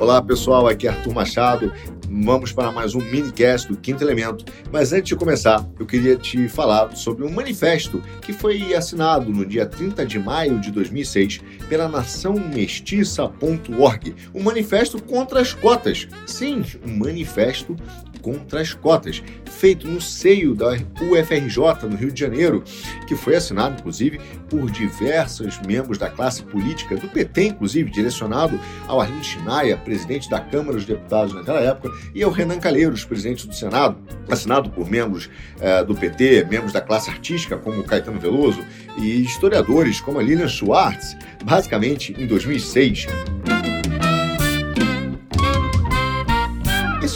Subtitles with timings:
[0.00, 1.70] Olá pessoal, aqui é Arthur Machado.
[2.08, 4.46] Vamos para mais um minicast do Quinto Elemento.
[4.72, 9.44] Mas antes de começar, eu queria te falar sobre um manifesto que foi assinado no
[9.44, 14.14] dia 30 de maio de 2006 pela Nação Mestiça.org.
[14.34, 16.08] Um manifesto contra as cotas.
[16.26, 17.76] Sim, um manifesto
[18.20, 22.62] contra as cotas, feito no seio da UFRJ, no Rio de Janeiro,
[23.06, 29.00] que foi assinado, inclusive, por diversos membros da classe política, do PT, inclusive, direcionado ao
[29.00, 33.54] Arlindo Chinaia, presidente da Câmara dos Deputados naquela época, e ao Renan Calheiros, presidente do
[33.54, 35.28] Senado, assinado por membros
[35.60, 38.60] eh, do PT, membros da classe artística, como Caetano Veloso,
[38.96, 43.06] e historiadores como a Lilian Schwartz, basicamente em 2006.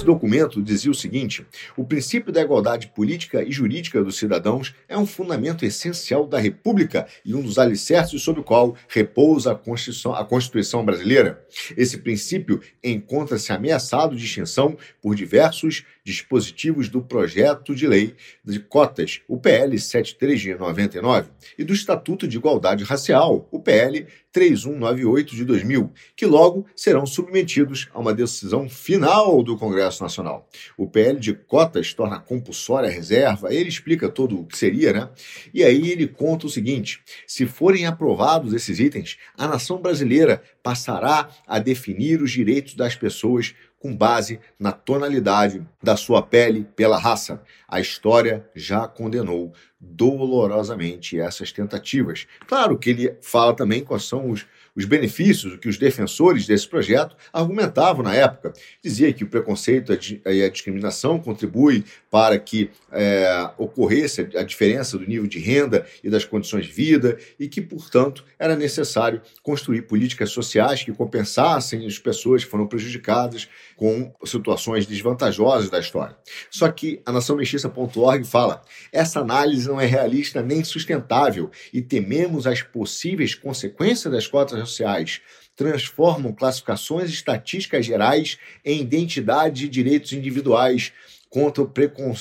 [0.05, 1.47] Esse documento dizia o seguinte:
[1.79, 7.07] o princípio da igualdade política e jurídica dos cidadãos é um fundamento essencial da República
[7.25, 11.43] e um dos alicerces sobre o qual repousa a Constituição, a Constituição brasileira.
[11.75, 19.23] Esse princípio encontra-se ameaçado de extinção por diversos dispositivos do projeto de lei de cotas,
[19.27, 25.45] o PL 73 de 99, e do Estatuto de Igualdade Racial, o PL 3198 de
[25.45, 30.49] 2000, que logo serão submetidos a uma decisão final do Congresso Nacional.
[30.77, 35.11] O PL de cotas torna compulsória a reserva, ele explica todo o que seria, né?
[35.55, 41.31] E aí ele conta o seguinte: se forem aprovados esses itens, a nação brasileira passará
[41.47, 47.43] a definir os direitos das pessoas com base na tonalidade da sua pele pela raça.
[47.69, 52.27] A história já condenou dolorosamente essas tentativas.
[52.47, 57.17] Claro que ele fala também quais são os os benefícios que os defensores desse projeto
[57.33, 58.53] argumentavam na época.
[58.83, 59.93] Dizia que o preconceito
[60.27, 66.11] e a discriminação contribuem para que é, ocorresse a diferença do nível de renda e
[66.11, 71.99] das condições de vida e que, portanto, era necessário construir políticas sociais que compensassem as
[71.99, 76.17] pessoas que foram prejudicadas com situações desvantajosas da história.
[76.51, 82.63] Só que a naçãomestiça.org fala: essa análise não é realista nem sustentável e tememos as
[82.63, 85.21] possíveis consequências das cotas sociais
[85.57, 90.93] transformam classificações estatísticas gerais em identidade de direitos individuais
[91.31, 91.73] contra o,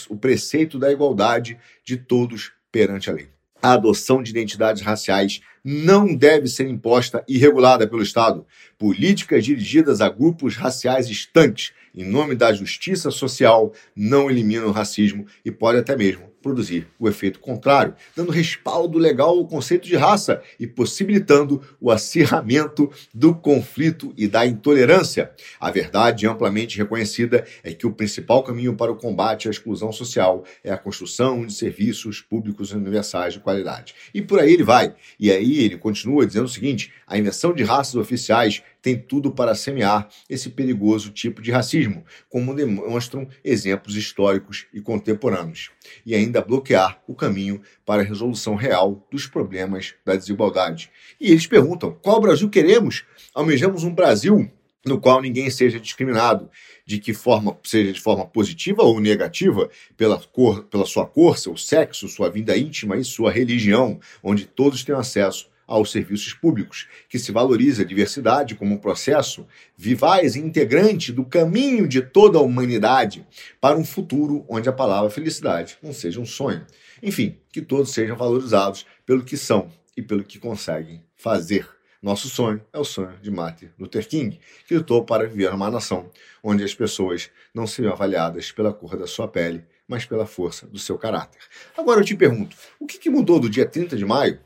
[0.09, 3.27] o preceito da igualdade de todos perante a lei.
[3.61, 8.45] A adoção de identidades raciais não deve ser imposta e regulada pelo Estado.
[8.77, 15.25] Políticas dirigidas a grupos raciais estanques, em nome da justiça social, não eliminam o racismo
[15.45, 20.43] e podem até mesmo produzir o efeito contrário, dando respaldo legal ao conceito de raça
[20.59, 25.31] e possibilitando o acirramento do conflito e da intolerância.
[25.59, 30.43] A verdade amplamente reconhecida é que o principal caminho para o combate à exclusão social
[30.63, 33.95] é a construção de serviços públicos universais de qualidade.
[34.13, 34.93] E por aí ele vai.
[35.17, 39.55] E aí ele continua dizendo o seguinte: a invenção de raças oficiais tem tudo para
[39.55, 45.71] semear esse perigoso tipo de racismo, como demonstram exemplos históricos e contemporâneos,
[46.05, 50.91] e ainda bloquear o caminho para a resolução real dos problemas da desigualdade.
[51.19, 53.05] E eles perguntam: qual Brasil queremos?
[53.33, 54.51] Almejamos um Brasil
[54.85, 56.49] no qual ninguém seja discriminado,
[56.85, 61.55] de que forma, seja de forma positiva ou negativa, pela cor, pela sua cor, seu
[61.55, 67.19] sexo, sua vida íntima e sua religião, onde todos tenham acesso aos serviços públicos, que
[67.19, 69.47] se valorize a diversidade como um processo
[69.77, 73.25] vivaz e integrante do caminho de toda a humanidade
[73.59, 76.65] para um futuro onde a palavra felicidade não seja um sonho.
[77.01, 81.67] Enfim, que todos sejam valorizados pelo que são e pelo que conseguem fazer.
[82.01, 84.37] Nosso sonho é o sonho de Martin Luther King,
[84.67, 86.11] que lutou para viver numa nação
[86.43, 90.77] onde as pessoas não sejam avaliadas pela cor da sua pele, mas pela força do
[90.77, 91.39] seu caráter.
[91.77, 94.37] Agora eu te pergunto, o que mudou do dia 30 de maio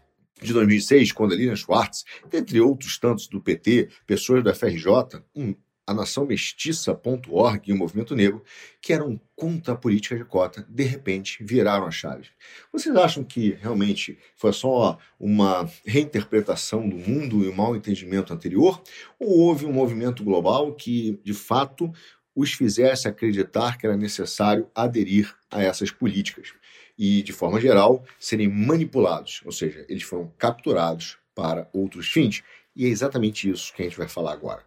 [0.41, 5.55] de 2006, quando a Lilian Schwartz, entre outros tantos do PT, pessoas da FRJ, um,
[5.87, 8.43] a Nação Mestiça.org e o Movimento Negro,
[8.81, 12.27] que eram contra a política de cota, de repente viraram a chave.
[12.73, 18.83] Vocês acham que realmente foi só uma reinterpretação do mundo e um mau entendimento anterior?
[19.17, 21.89] Ou houve um movimento global que, de fato,
[22.35, 26.53] os fizesse acreditar que era necessário aderir a essas políticas?
[26.97, 32.43] E, de forma geral, serem manipulados, ou seja, eles foram capturados para outros fins.
[32.75, 34.63] E é exatamente isso que a gente vai falar agora.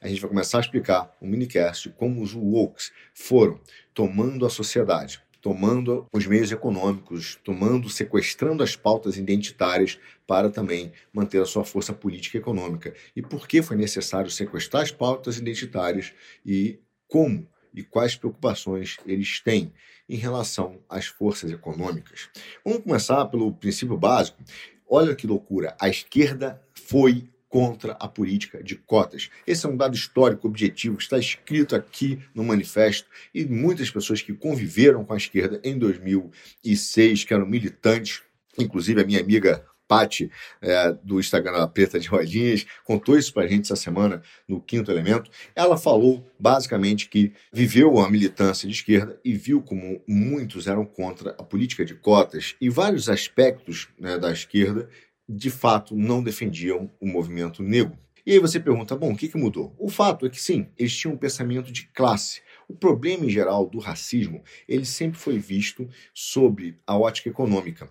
[0.00, 3.60] A gente vai começar a explicar um minicast como os wokes foram
[3.92, 11.40] tomando a sociedade, tomando os meios econômicos, tomando, sequestrando as pautas identitárias para também manter
[11.40, 12.94] a sua força política e econômica.
[13.16, 16.12] E por que foi necessário sequestrar as pautas identitárias
[16.44, 16.78] e
[17.08, 19.72] como e quais preocupações eles têm
[20.08, 22.28] em relação às forças econômicas.
[22.64, 24.42] Vamos começar pelo princípio básico.
[24.88, 29.28] Olha que loucura, a esquerda foi contra a política de cotas.
[29.44, 34.22] Esse é um dado histórico objetivo que está escrito aqui no manifesto e muitas pessoas
[34.22, 38.22] que conviveram com a esquerda em 2006, que eram militantes,
[38.56, 40.30] inclusive a minha amiga Pati,
[40.62, 44.60] é, do Instagram da Preta de Rodinhas, contou isso para a gente essa semana no
[44.60, 45.28] Quinto Elemento.
[45.52, 51.30] Ela falou basicamente que viveu a militância de esquerda e viu como muitos eram contra
[51.30, 54.88] a política de cotas e vários aspectos né, da esquerda
[55.28, 57.98] de fato não defendiam o movimento negro.
[58.24, 59.74] E aí você pergunta, bom, o que, que mudou?
[59.76, 62.42] O fato é que sim, eles tinham um pensamento de classe.
[62.68, 67.90] O problema em geral do racismo, ele sempre foi visto sob a ótica econômica.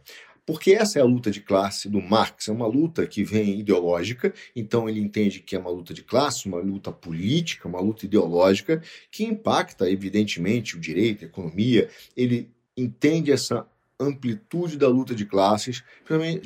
[0.50, 4.34] Porque essa é a luta de classe do Marx, é uma luta que vem ideológica,
[4.56, 8.82] então ele entende que é uma luta de classe, uma luta política, uma luta ideológica,
[9.12, 11.88] que impacta, evidentemente, o direito, a economia.
[12.18, 13.64] Ele entende essa
[14.00, 15.84] amplitude da luta de classes,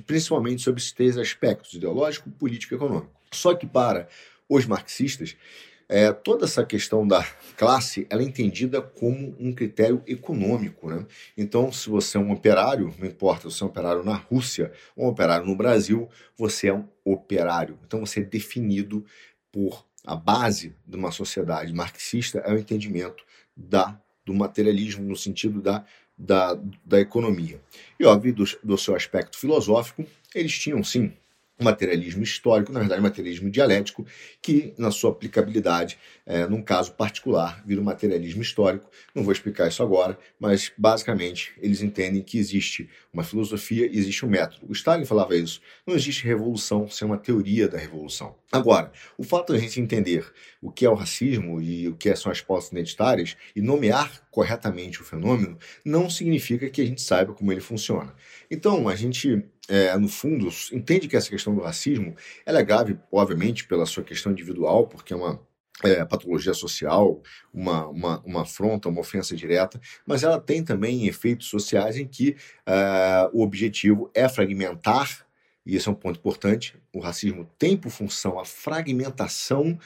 [0.05, 3.13] principalmente sobre esses três aspectos, ideológico, político e econômico.
[3.31, 4.09] Só que para
[4.49, 5.37] os marxistas,
[5.87, 7.23] é, toda essa questão da
[7.57, 10.89] classe ela é entendida como um critério econômico.
[10.89, 11.05] Né?
[11.37, 14.71] Então, se você é um operário, não importa se você é um operário na Rússia
[14.95, 17.77] ou um operário no Brasil, você é um operário.
[17.85, 19.05] Então, você é definido
[19.51, 23.23] por a base de uma sociedade marxista é o entendimento
[23.55, 25.85] da, do materialismo no sentido da,
[26.17, 27.61] da, da economia.
[27.99, 31.13] E, óbvio, do, do seu aspecto filosófico, eles tinham sim
[31.61, 34.05] materialismo histórico, na verdade, materialismo dialético,
[34.41, 38.89] que, na sua aplicabilidade, é, num caso particular, vira um materialismo histórico.
[39.13, 44.25] Não vou explicar isso agora, mas, basicamente, eles entendem que existe uma filosofia e existe
[44.25, 44.65] um método.
[44.67, 45.61] O Stalin falava isso.
[45.85, 48.35] Não existe revolução sem uma teoria da revolução.
[48.51, 50.25] Agora, o fato de a gente entender
[50.61, 55.01] o que é o racismo e o que são as postas identitárias e nomear corretamente
[55.01, 58.13] o fenômeno não significa que a gente saiba como ele funciona.
[58.49, 62.15] Então, a gente é, no fundo, entende que essa questão do racismo
[62.45, 65.39] ela é grave, obviamente, pela sua questão individual, porque é uma
[65.83, 67.21] é, patologia social,
[67.53, 72.35] uma, uma, uma afronta, uma ofensa direta, mas ela tem também efeitos sociais em que
[72.65, 75.25] é, o objetivo é fragmentar,
[75.65, 79.79] e esse é um ponto importante, o racismo tem por função a fragmentação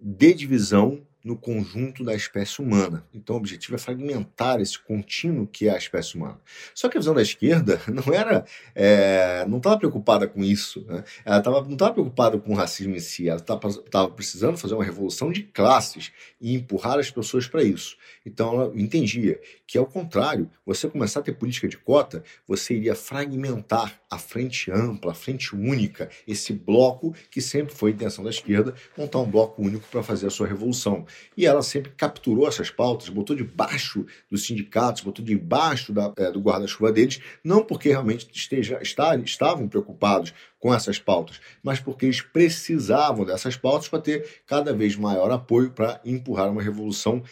[0.00, 3.04] de divisão no conjunto da espécie humana.
[3.12, 6.40] Então, o objetivo é fragmentar esse contínuo que é a espécie humana.
[6.74, 10.86] Só que a visão da esquerda não era, é, não estava preocupada com isso.
[10.88, 11.04] Né?
[11.26, 13.28] Ela tava, não estava preocupada com o racismo em si.
[13.28, 16.10] Ela estava precisando fazer uma revolução de classes
[16.40, 17.98] e empurrar as pessoas para isso.
[18.24, 22.94] Então, ela entendia que, ao contrário, você começar a ter política de cota, você iria
[22.94, 28.30] fragmentar a frente ampla, a frente única, esse bloco que sempre foi a intenção da
[28.30, 31.06] esquerda, montar um bloco único para fazer a sua revolução.
[31.36, 36.40] E ela sempre capturou essas pautas, botou debaixo dos sindicatos, botou debaixo da, é, do
[36.40, 42.20] guarda-chuva deles, não porque realmente esteja, está, estavam preocupados com essas pautas, mas porque eles
[42.20, 47.22] precisavam dessas pautas para ter cada vez maior apoio para empurrar uma revolução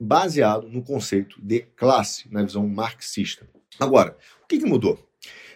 [0.00, 3.46] baseado no conceito de classe, na visão marxista.
[3.78, 4.98] Agora, o que, que mudou?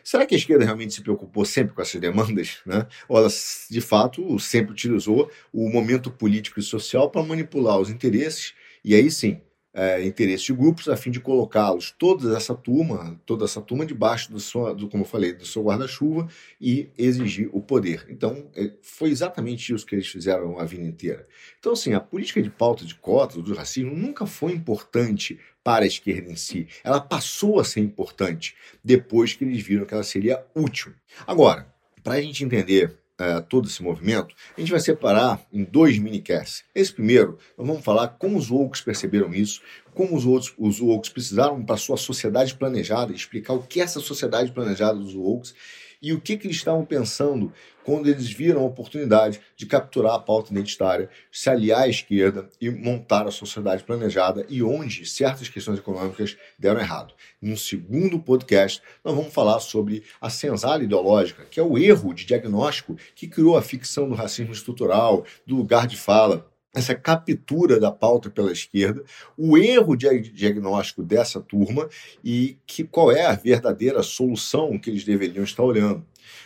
[0.07, 2.59] Será que a esquerda realmente se preocupou sempre com essas demandas?
[2.65, 2.87] Né?
[3.09, 3.29] Ou ela,
[3.69, 8.55] de fato, sempre utilizou o momento político e social para manipular os interesses
[8.85, 9.41] e aí sim
[9.75, 14.33] é, interesses de grupos a fim de colocá-los, toda essa turma, toda essa turma debaixo
[14.33, 16.29] do, seu, do como eu falei, do seu guarda-chuva
[16.61, 18.07] e exigir o poder.
[18.09, 21.29] Então, é, foi exatamente isso que eles fizeram a vida inteira.
[21.59, 25.89] Então, assim, a política de pauta de cotas do racismo nunca foi importante para a
[25.89, 26.69] esquerda em si.
[26.85, 28.55] Ela passou a ser importante
[28.85, 30.93] depois que eles viram que ela seria útil.
[31.27, 31.67] Agora,
[32.05, 36.63] para a gente entender uh, todo esse movimento, a gente vai separar em dois minicasts.
[36.73, 39.61] Esse primeiro, nós vamos falar como os woke perceberam isso,
[39.93, 43.99] como os outros os woke precisaram para sua sociedade planejada, explicar o que é essa
[43.99, 45.53] sociedade planejada dos woke
[46.01, 47.53] e o que, que eles estavam pensando
[47.85, 52.69] quando eles viram a oportunidade de capturar a pauta identitária, se aliar à esquerda e
[52.69, 57.15] montar a sociedade planejada e onde certas questões econômicas deram errado.
[57.41, 62.25] No segundo podcast, nós vamos falar sobre a senzala ideológica, que é o erro de
[62.25, 67.91] diagnóstico que criou a ficção do racismo estrutural, do lugar de fala essa captura da
[67.91, 69.03] pauta pela esquerda,
[69.37, 71.89] o erro de diagnóstico dessa turma
[72.23, 76.05] e que qual é a verdadeira solução que eles deveriam estar olhando.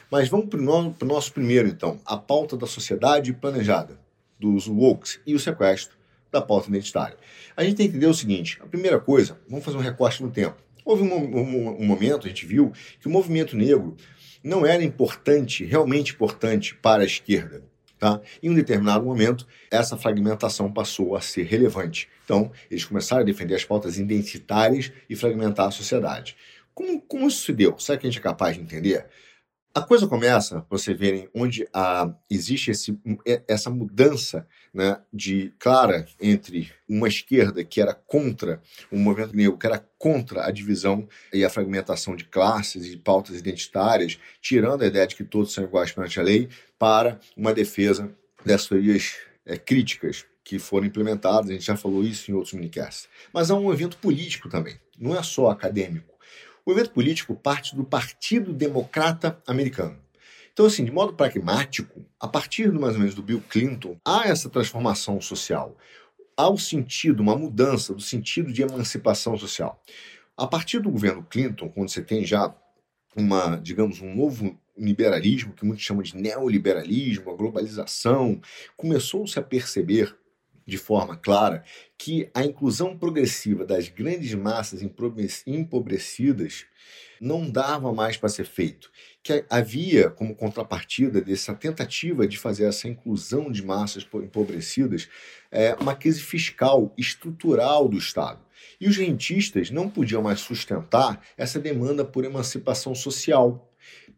[0.09, 3.99] Mas vamos para o nosso primeiro, então, a pauta da sociedade planejada,
[4.39, 5.99] dos wokes e o sequestro
[6.31, 7.17] da pauta identitária.
[7.57, 10.31] A gente tem que entender o seguinte: a primeira coisa, vamos fazer um recorte no
[10.31, 10.57] tempo.
[10.85, 13.97] Houve um, um, um momento, a gente viu, que o movimento negro
[14.43, 17.63] não era importante, realmente importante para a esquerda.
[18.01, 18.19] Tá?
[18.43, 22.09] Em um determinado momento, essa fragmentação passou a ser relevante.
[22.25, 26.35] Então, eles começaram a defender as pautas identitárias e fragmentar a sociedade.
[26.73, 27.79] Como, como isso se deu?
[27.79, 29.07] Será que a gente é capaz de entender?
[29.73, 32.99] A coisa começa, vocês verem, onde a, existe esse,
[33.47, 38.61] essa mudança né, de clara entre uma esquerda que era contra
[38.91, 43.37] o movimento negro, que era contra a divisão e a fragmentação de classes e pautas
[43.39, 48.13] identitárias, tirando a ideia de que todos são iguais perante a lei, para uma defesa
[48.45, 53.09] dessas teorias é, críticas que foram implementadas, a gente já falou isso em outros minicasts.
[53.33, 56.10] Mas há um evento político também, não é só acadêmico.
[56.65, 59.99] O evento político parte do Partido Democrata Americano.
[60.53, 64.51] Então, assim, de modo pragmático, a partir mais ou menos do Bill Clinton, há essa
[64.51, 65.77] transformação social.
[66.37, 69.83] Há o sentido, uma mudança do sentido de emancipação social.
[70.37, 72.55] A partir do governo Clinton, quando você tem já
[73.17, 78.41] uma, digamos, um novo liberalismo, que muitos chamam de neoliberalismo, a globalização,
[78.77, 80.17] começou-se a perceber
[80.71, 81.65] de forma clara
[81.99, 84.81] que a inclusão progressiva das grandes massas
[85.47, 86.65] empobrecidas
[87.21, 88.91] não dava mais para ser feito.
[89.23, 95.09] Que havia como contrapartida dessa tentativa de fazer essa inclusão de massas empobrecidas
[95.51, 98.41] é, uma crise fiscal estrutural do Estado.
[98.81, 103.70] E os rentistas não podiam mais sustentar essa demanda por emancipação social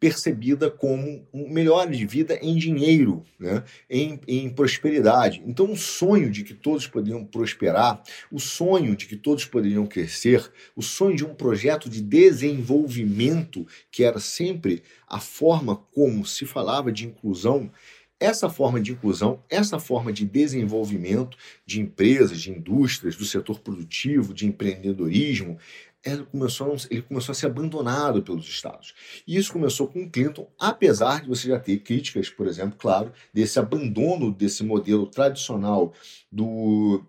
[0.02, 3.62] percebida como um melhor de vida em dinheiro, né?
[3.88, 5.40] em, em prosperidade.
[5.46, 10.50] Então, o sonho de que todos poderiam prosperar, o sonho de que todos poderiam crescer,
[10.74, 16.90] o sonho de um projeto de desenvolvimento, que era sempre a forma como se falava
[16.90, 17.70] de inclusão,
[18.18, 24.34] essa forma de inclusão, essa forma de desenvolvimento de empresas, de indústrias, do setor produtivo,
[24.34, 25.58] de empreendedorismo,
[26.04, 28.94] ele começou, ele começou a ser abandonado pelos estados.
[29.26, 33.58] E isso começou com Clinton, apesar de você já ter críticas, por exemplo, claro, desse
[33.58, 35.92] abandono desse modelo tradicional
[36.30, 37.04] do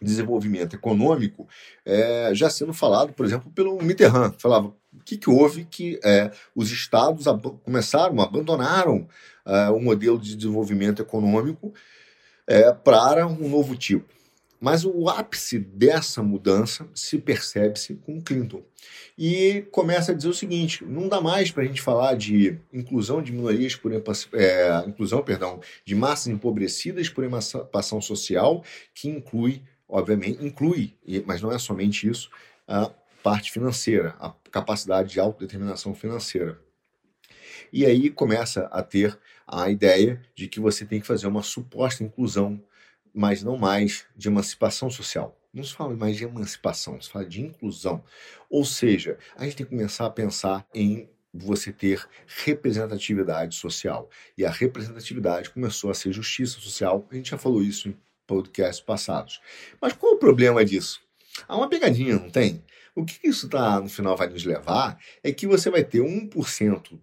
[0.00, 1.48] desenvolvimento econômico,
[1.84, 4.34] é, já sendo falado, por exemplo, pelo Mitterrand.
[4.38, 7.24] Falava o que, que houve que é, os estados
[7.64, 9.08] começaram, abandonaram
[9.44, 11.72] é, o modelo de desenvolvimento econômico
[12.46, 14.15] é, para um novo tipo.
[14.60, 18.62] Mas o ápice dessa mudança se percebe-se com Clinton.
[19.18, 23.22] E começa a dizer o seguinte: não dá mais para a gente falar de inclusão
[23.22, 30.44] de minorias por é, inclusão, perdão, de massas empobrecidas por emancipação social, que inclui, obviamente,
[30.44, 30.94] inclui,
[31.26, 32.30] mas não é somente isso,
[32.66, 32.90] a
[33.22, 36.58] parte financeira, a capacidade de autodeterminação financeira.
[37.72, 42.02] E aí começa a ter a ideia de que você tem que fazer uma suposta
[42.02, 42.60] inclusão
[43.16, 45.34] mas não mais de emancipação social.
[45.50, 48.04] Não se fala mais de emancipação, se fala de inclusão.
[48.50, 52.06] Ou seja, a gente tem que começar a pensar em você ter
[52.44, 54.10] representatividade social.
[54.36, 57.06] E a representatividade começou a ser justiça social.
[57.10, 57.96] A gente já falou isso em
[58.26, 59.40] podcasts passados.
[59.80, 61.00] Mas qual o problema disso?
[61.48, 62.62] Há uma pegadinha, não tem?
[62.94, 67.00] O que isso tá, no final vai nos levar é que você vai ter 1%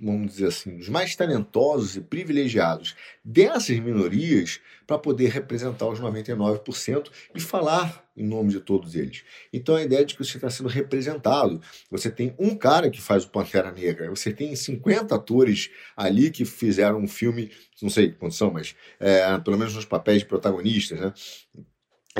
[0.00, 7.10] vamos dizer assim, os mais talentosos e privilegiados dessas minorias para poder representar os 99%
[7.34, 9.24] e falar em nome de todos eles.
[9.52, 11.60] Então a ideia de que você está sendo representado.
[11.90, 16.44] Você tem um cara que faz o Pantera Negra, você tem 50 atores ali que
[16.44, 17.50] fizeram um filme,
[17.82, 21.12] não sei quantos são, mas é, pelo menos nos papéis de protagonistas, né?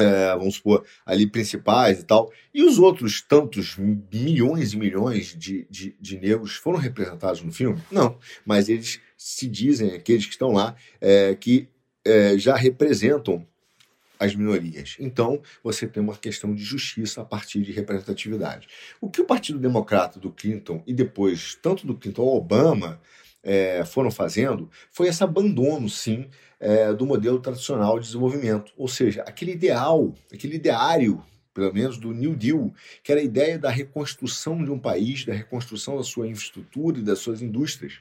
[0.01, 2.33] É, vamos supor, ali principais e tal.
[2.53, 7.81] E os outros tantos milhões e milhões de, de, de negros foram representados no filme?
[7.91, 11.69] Não, mas eles se dizem, aqueles que estão lá, é, que
[12.05, 13.47] é, já representam
[14.19, 14.97] as minorias.
[14.99, 18.67] Então, você tem uma questão de justiça a partir de representatividade.
[19.01, 23.01] O que o Partido Democrata do Clinton e depois, tanto do Clinton ao Obama,
[23.43, 26.29] é, foram fazendo foi esse abandono, sim,
[26.61, 28.73] é, do modelo tradicional de desenvolvimento.
[28.77, 31.23] Ou seja, aquele ideal, aquele ideário,
[31.55, 35.33] pelo menos do New Deal, que era a ideia da reconstrução de um país, da
[35.33, 37.95] reconstrução da sua infraestrutura e das suas indústrias.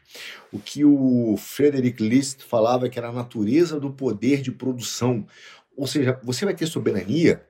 [0.52, 5.26] O que o Frederick List falava que era a natureza do poder de produção.
[5.76, 7.44] Ou seja, você vai ter soberania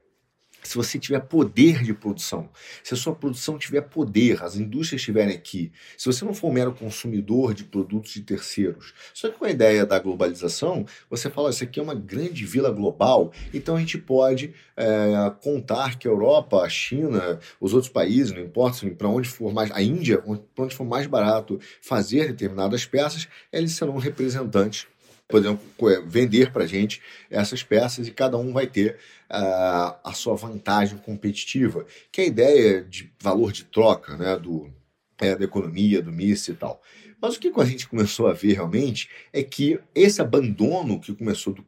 [0.64, 2.50] se você tiver poder de produção,
[2.84, 6.54] se a sua produção tiver poder, as indústrias estiverem aqui, se você não for um
[6.54, 8.94] mero consumidor de produtos de terceiros.
[9.14, 12.70] Só que com a ideia da globalização, você fala, isso aqui é uma grande vila
[12.72, 18.32] global, então a gente pode é, contar que a Europa, a China, os outros países,
[18.32, 22.86] não importa para onde for mais, a Índia, para onde for mais barato fazer determinadas
[22.86, 24.88] peças, eles serão representantes
[25.28, 25.60] podemos
[26.06, 28.98] vender para a gente essas peças e cada um vai ter
[29.30, 34.72] uh, a sua vantagem competitiva, que é a ideia de valor de troca né, do,
[35.20, 36.82] é, da economia, do MIS e tal.
[37.22, 41.54] Mas o que a gente começou a ver realmente é que esse abandono que começou
[41.54, 41.66] do,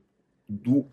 [0.48, 0.86] do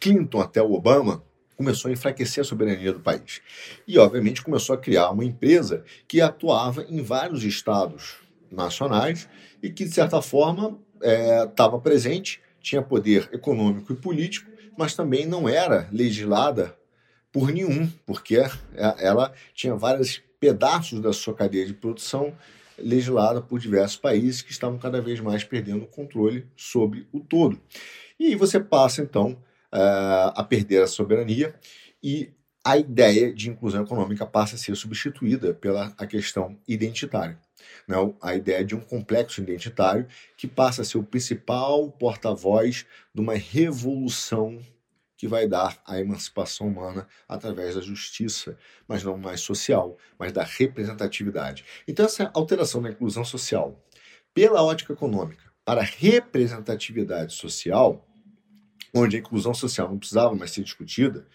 [0.00, 1.22] Clinton até o Obama
[1.56, 3.42] começou a enfraquecer a soberania do país.
[3.86, 8.16] E, obviamente, começou a criar uma empresa que atuava em vários estados
[8.50, 9.28] nacionais
[9.62, 15.26] e que, de certa forma, estava é, presente, tinha poder econômico e político, mas também
[15.26, 16.76] não era legislada
[17.32, 18.38] por nenhum, porque
[18.98, 22.32] ela tinha vários pedaços da sua cadeia de produção
[22.78, 27.60] legislada por diversos países que estavam cada vez mais perdendo o controle sobre o todo.
[28.18, 29.36] E aí você passa, então,
[29.72, 29.78] é,
[30.34, 31.54] a perder a soberania
[32.02, 32.30] e
[32.68, 37.38] a ideia de inclusão econômica passa a ser substituída pela a questão identitária.
[37.86, 38.14] Não, né?
[38.20, 40.06] a ideia de um complexo identitário
[40.36, 42.84] que passa a ser o principal porta-voz
[43.14, 44.60] de uma revolução
[45.16, 50.44] que vai dar a emancipação humana através da justiça, mas não mais social, mas da
[50.44, 51.64] representatividade.
[51.88, 53.82] Então, essa alteração da inclusão social
[54.34, 58.06] pela ótica econômica para a representatividade social,
[58.94, 61.26] onde a inclusão social não precisava mais ser discutida,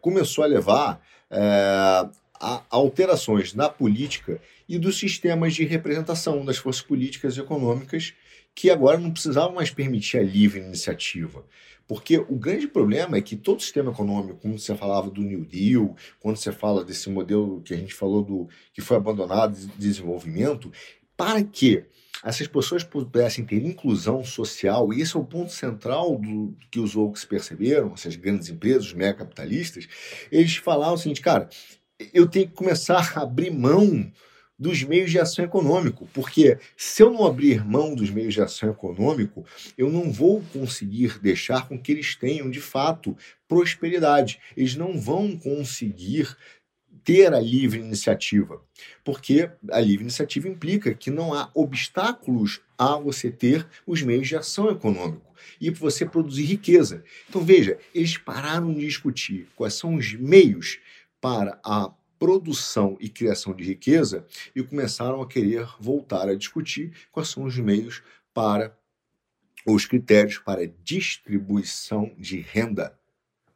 [0.00, 2.08] começou a levar é,
[2.40, 8.14] a alterações na política e dos sistemas de representação das forças políticas e econômicas
[8.54, 11.44] que agora não precisavam mais permitir a livre iniciativa.
[11.86, 15.94] Porque o grande problema é que todo sistema econômico, como você falava do New Deal,
[16.18, 20.72] quando você fala desse modelo que a gente falou do que foi abandonado de desenvolvimento,
[21.16, 21.84] para que
[22.24, 26.96] essas pessoas pudessem ter inclusão social, e esse é o ponto central do que os
[26.96, 29.88] outros perceberam, essas grandes empresas, os mega capitalistas,
[30.30, 31.48] eles falaram o seguinte, cara,
[32.12, 34.10] eu tenho que começar a abrir mão
[34.58, 38.70] dos meios de ação econômico, porque se eu não abrir mão dos meios de ação
[38.70, 39.44] econômico,
[39.76, 44.40] eu não vou conseguir deixar com que eles tenham de fato prosperidade.
[44.56, 46.34] Eles não vão conseguir
[47.06, 48.60] ter a livre iniciativa,
[49.04, 54.34] porque a livre iniciativa implica que não há obstáculos a você ter os meios de
[54.34, 57.04] ação econômico e você produzir riqueza.
[57.28, 60.80] Então veja, eles pararam de discutir quais são os meios
[61.20, 67.28] para a produção e criação de riqueza e começaram a querer voltar a discutir quais
[67.28, 68.02] são os meios
[68.34, 68.76] para
[69.64, 72.98] os critérios para distribuição de renda.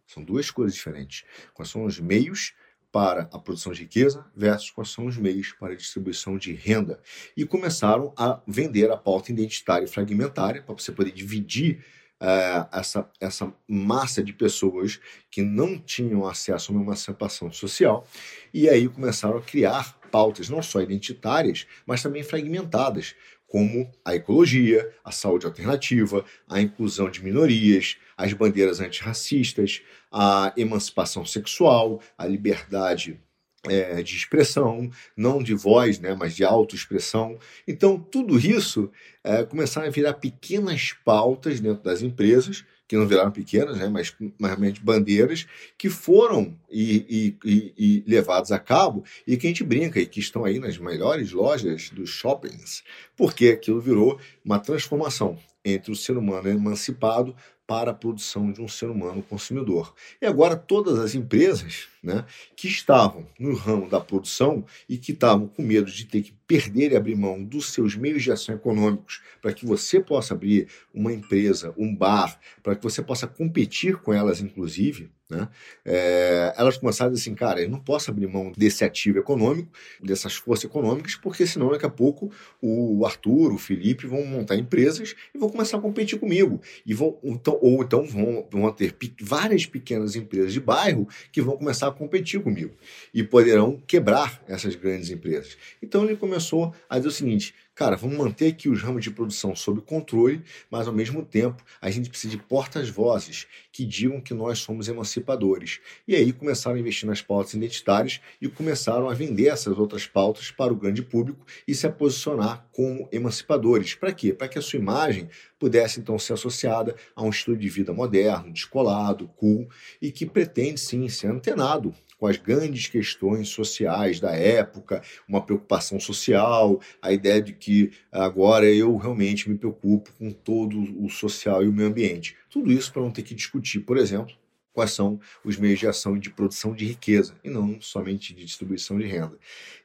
[0.07, 1.25] São duas coisas diferentes.
[1.53, 2.53] Quais são os meios
[2.93, 7.01] para a produção de riqueza versus quais são os meios para a distribuição de renda.
[7.37, 11.85] E começaram a vender a pauta identitária e fragmentária para você poder dividir
[12.21, 15.01] uh, essa, essa massa de pessoas
[15.31, 18.07] que não tinham acesso a uma emancipação social.
[18.53, 23.15] E aí começaram a criar pautas não só identitárias, mas também fragmentadas,
[23.51, 31.27] como a ecologia, a saúde alternativa, a inclusão de minorias, as bandeiras antirracistas, a emancipação
[31.27, 33.21] sexual, a liberdade
[33.69, 37.41] é, de expressão, não de voz, né, mas de autoexpressão.
[37.67, 38.89] Então, tudo isso
[39.25, 44.13] é, começaram a virar pequenas pautas dentro das empresas que não viraram pequenas, né, mas
[44.41, 45.47] realmente bandeiras,
[45.79, 50.07] que foram e, e, e, e, levados a cabo e que a gente brinca e
[50.07, 52.83] que estão aí nas melhores lojas dos shoppings,
[53.17, 57.35] porque aquilo virou uma transformação entre o ser humano emancipado
[57.71, 59.95] para a produção de um ser humano consumidor.
[60.21, 62.25] E agora todas as empresas né,
[62.57, 66.91] que estavam no ramo da produção e que estavam com medo de ter que perder
[66.91, 71.13] e abrir mão dos seus meios de ação econômicos para que você possa abrir uma
[71.13, 75.49] empresa, um bar, para que você possa competir com elas, inclusive, né?
[75.85, 79.71] É, elas começaram assim, cara, eu não posso abrir mão desse ativo econômico,
[80.03, 85.15] dessas forças econômicas, porque senão daqui a pouco o Arthur, o Felipe vão montar empresas
[85.35, 86.61] e vão começar a competir comigo.
[86.85, 91.57] E vão, então, ou então vão, vão ter várias pequenas empresas de bairro que vão
[91.57, 92.75] começar a competir comigo
[93.15, 95.57] e poderão quebrar essas grandes empresas.
[95.83, 99.55] Então ele começou a dizer o seguinte: cara, vamos manter aqui os ramos de produção
[99.55, 104.59] sob controle, mas ao mesmo tempo a gente precisa de portas-vozes que digam que nós
[104.59, 105.81] somos emancipadores.
[106.07, 110.51] E aí começaram a investir nas pautas identitárias e começaram a vender essas outras pautas
[110.51, 113.95] para o grande público e se posicionar como emancipadores.
[113.95, 114.33] Para quê?
[114.33, 115.29] Para que a sua imagem
[115.59, 119.69] pudesse então ser associada a um estilo de vida moderno, descolado, cool
[120.01, 125.99] e que pretende sim ser antenado com as grandes questões sociais da época, uma preocupação
[125.99, 131.69] social, a ideia de que agora eu realmente me preocupo com todo o social e
[131.69, 132.37] o meio ambiente.
[132.51, 134.35] Tudo isso para não ter que discutir, por exemplo,
[134.73, 138.99] quais são os meios de ação de produção de riqueza, e não somente de distribuição
[138.99, 139.37] de renda.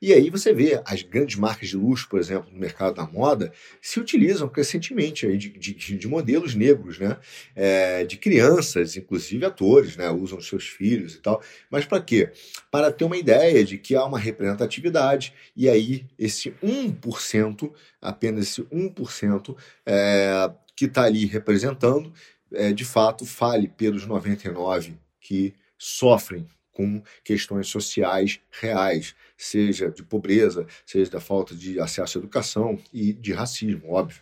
[0.01, 3.51] E aí você vê as grandes marcas de luxo, por exemplo, no mercado da moda,
[3.81, 7.17] se utilizam crescentemente aí de, de, de modelos negros, né?
[7.55, 10.09] É, de crianças, inclusive atores, né?
[10.09, 11.41] usam seus filhos e tal.
[11.69, 12.31] Mas para quê?
[12.69, 18.61] Para ter uma ideia de que há uma representatividade, e aí esse 1%, apenas esse
[18.63, 22.11] 1%, é, que está ali representando,
[22.51, 30.67] é, de fato fale pelos 99 que sofrem com questões sociais reais, seja de pobreza,
[30.85, 34.21] seja da falta de acesso à educação e de racismo, óbvio.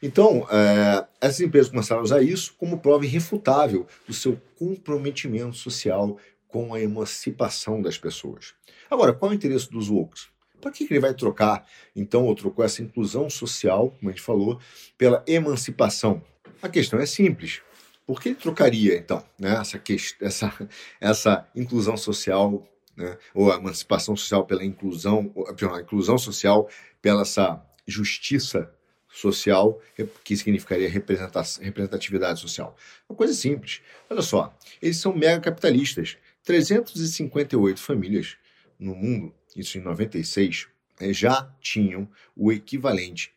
[0.00, 6.16] Então, é, essas empresas começaram a usar isso como prova irrefutável do seu comprometimento social
[6.46, 8.54] com a emancipação das pessoas.
[8.88, 10.20] Agora, qual é o interesse dos woke?
[10.60, 14.60] Para que ele vai trocar, então, ou trocou essa inclusão social, como a gente falou,
[14.96, 16.22] pela emancipação?
[16.60, 17.62] A questão é simples.
[18.06, 19.80] Por que ele trocaria, então, né, essa,
[20.20, 20.68] essa,
[21.00, 22.66] essa inclusão social,
[22.96, 26.68] né, ou a emancipação social pela inclusão, ou, a inclusão social
[27.02, 28.72] pela essa justiça
[29.08, 29.80] social,
[30.24, 32.76] que significaria representatividade social?
[33.08, 33.82] Uma coisa simples.
[34.08, 36.16] Olha só, eles são mega capitalistas.
[36.44, 38.36] 358 famílias
[38.78, 40.66] no mundo, isso em 96,
[41.00, 43.34] eh, já tinham o equivalente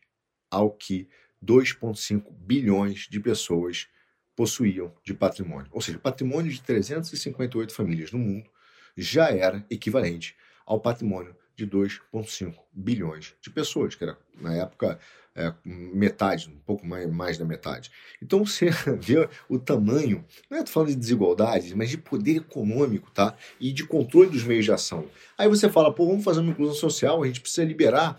[0.49, 1.09] ao que
[1.43, 3.87] 2,5 bilhões de pessoas
[4.35, 5.69] possuíam de patrimônio.
[5.71, 8.49] Ou seja, patrimônio de 358 famílias no mundo
[8.95, 14.99] já era equivalente ao patrimônio de 2,5 bilhões de pessoas, que era, na época,
[15.35, 17.91] é, metade, um pouco mais, mais da metade.
[18.21, 23.35] Então você vê o tamanho, não é falando de desigualdade, mas de poder econômico, tá?
[23.59, 25.07] E de controle dos meios de ação.
[25.37, 28.17] Aí você fala, pô, vamos fazer uma inclusão social, a gente precisa liberar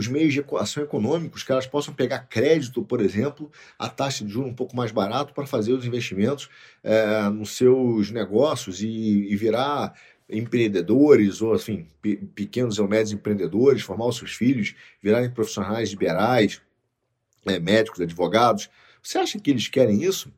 [0.00, 4.32] os meios de ação econômicos, que elas possam pegar crédito, por exemplo, a taxa de
[4.32, 6.48] juros um pouco mais barato para fazer os investimentos
[6.82, 9.94] é, nos seus negócios e, e virar
[10.28, 11.86] empreendedores ou, assim,
[12.34, 16.62] pequenos ou médios empreendedores, formar os seus filhos, virarem profissionais liberais,
[17.44, 18.70] é, médicos, advogados.
[19.02, 20.32] Você acha que eles querem isso?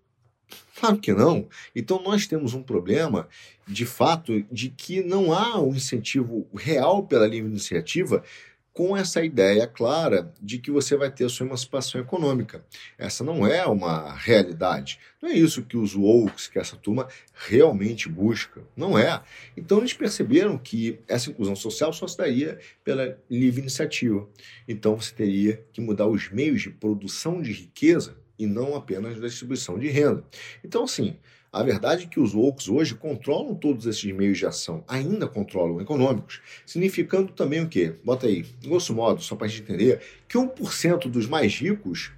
[0.81, 1.49] Claro que não.
[1.77, 3.29] Então nós temos um problema,
[3.69, 8.25] de fato, de que não há um incentivo real pela livre iniciativa
[8.73, 12.65] com essa ideia clara de que você vai ter a sua emancipação econômica.
[12.97, 14.99] Essa não é uma realidade.
[15.21, 18.63] Não é isso que os woke, que essa turma realmente busca.
[18.75, 19.23] Não é.
[19.57, 24.27] Então eles perceberam que essa inclusão social só se daria pela livre iniciativa.
[24.67, 29.29] Então você teria que mudar os meios de produção de riqueza e não apenas da
[29.29, 30.25] distribuição de renda.
[30.65, 31.17] Então, assim,
[31.53, 35.81] a verdade é que os woke hoje controlam todos esses meios de ação, ainda controlam
[35.83, 37.95] econômicos, significando também o quê?
[38.03, 42.11] Bota aí, grosso modo, só para a gente entender, que 1% dos mais ricos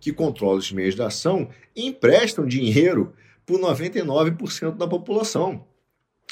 [0.00, 3.12] que controlam os meios de ação emprestam dinheiro
[3.44, 5.64] para 99% da população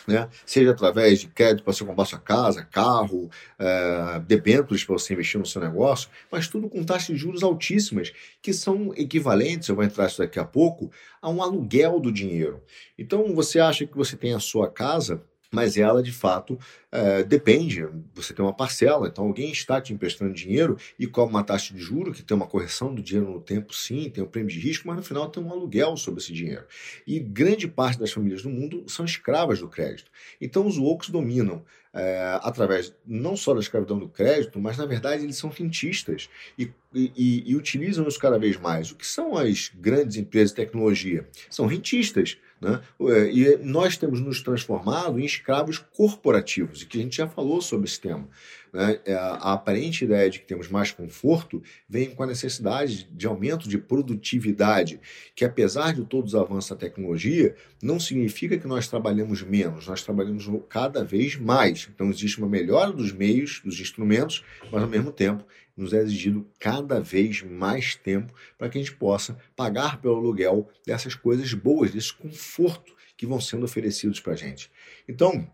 [0.06, 0.28] né?
[0.44, 5.38] seja através de crédito para você comprar sua casa, carro, é, debêntures para você investir
[5.38, 9.84] no seu negócio, mas tudo com taxas de juros altíssimas, que são equivalentes, eu vou
[9.84, 12.62] entrar isso daqui a pouco, a um aluguel do dinheiro.
[12.98, 16.58] Então você acha que você tem a sua casa mas ela de fato
[16.92, 17.86] é, depende.
[18.14, 21.80] Você tem uma parcela, então alguém está te emprestando dinheiro e cobra uma taxa de
[21.80, 24.86] juro que tem uma correção do dinheiro no tempo, sim, tem um prêmio de risco,
[24.86, 26.64] mas no final tem um aluguel sobre esse dinheiro.
[27.06, 30.10] E grande parte das famílias do mundo são escravas do crédito.
[30.40, 35.24] Então os woke dominam é, através não só da escravidão do crédito, mas na verdade
[35.24, 38.90] eles são rentistas e, e, e utilizam isso cada vez mais.
[38.90, 41.28] O que são as grandes empresas de tecnologia?
[41.48, 42.38] São rentistas.
[42.60, 42.80] Né?
[43.00, 47.62] É, e nós temos nos transformado em escravos corporativos, e que a gente já falou
[47.62, 48.28] sobre esse tema.
[48.72, 49.00] Né?
[49.04, 53.68] É, a aparente ideia de que temos mais conforto vem com a necessidade de aumento
[53.68, 55.00] de produtividade,
[55.35, 60.02] que apesar de todos os avanços da tecnologia, não significa que nós trabalhamos menos, nós
[60.02, 61.88] trabalhamos cada vez mais.
[61.92, 65.44] Então existe uma melhora dos meios, dos instrumentos, mas ao mesmo tempo
[65.76, 70.68] nos é exigido cada vez mais tempo para que a gente possa pagar pelo aluguel
[70.87, 74.70] dessas coisas boas, desse conforto que vão sendo oferecidos para a gente.
[75.09, 75.48] Então,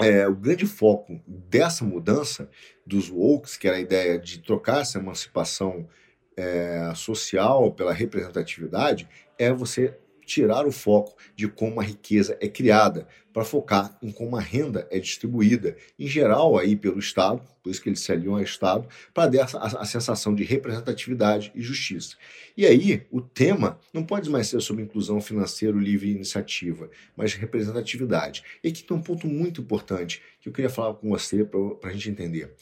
[0.00, 2.48] é, o grande foco dessa mudança
[2.86, 5.88] dos wokes, que era a ideia de trocar essa emancipação
[6.36, 9.98] é, social pela representatividade, é você
[10.32, 14.86] tirar o foco de como a riqueza é criada, para focar em como a renda
[14.90, 18.86] é distribuída, em geral aí pelo Estado, por isso que eles se aliam ao Estado,
[19.14, 22.16] para dar a, a, sensação de representatividade e justiça.
[22.56, 27.34] E aí, o tema não pode mais ser sobre inclusão financeira, livre e iniciativa, mas
[27.34, 28.42] representatividade.
[28.62, 31.92] E aqui tem um ponto muito importante que eu queria falar com você para a
[31.92, 32.54] gente entender.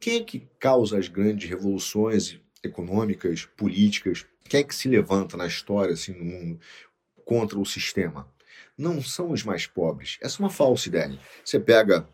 [0.00, 4.26] Quem é que causa as grandes revoluções econômicas, políticas?
[4.48, 6.60] Quem é que se levanta na história, assim, no mundo?
[7.28, 8.26] Contra o sistema.
[8.76, 10.16] Não são os mais pobres.
[10.22, 11.18] Essa é uma falsa ideia.
[11.44, 12.08] Você pega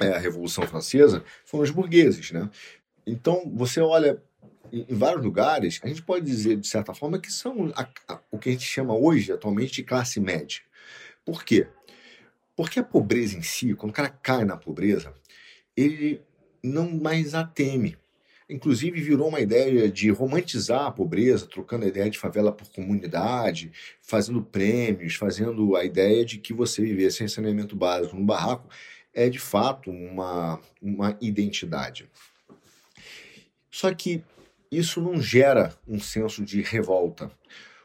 [0.00, 2.32] é, a Revolução Francesa, foram os burgueses.
[2.32, 2.50] Né?
[3.06, 4.20] Então, você olha
[4.72, 8.36] em, vários lugares, a gente pode dizer, de certa forma, que são a, a, o
[8.36, 10.60] que a gente chama hoje, atualmente, de classe média.
[11.24, 11.68] Por quê?
[12.56, 15.14] Porque a pobreza em si, quando o cara cai na pobreza,
[15.76, 16.20] ele
[16.64, 17.96] não mais a teme.
[18.48, 23.72] Inclusive virou uma ideia de romantizar a pobreza, trocando a ideia de favela por comunidade,
[24.00, 28.68] fazendo prêmios, fazendo a ideia de que você viver sem saneamento básico no barraco
[29.12, 32.08] é de fato uma, uma identidade.
[33.70, 34.22] Só que
[34.70, 37.30] isso não gera um senso de revolta.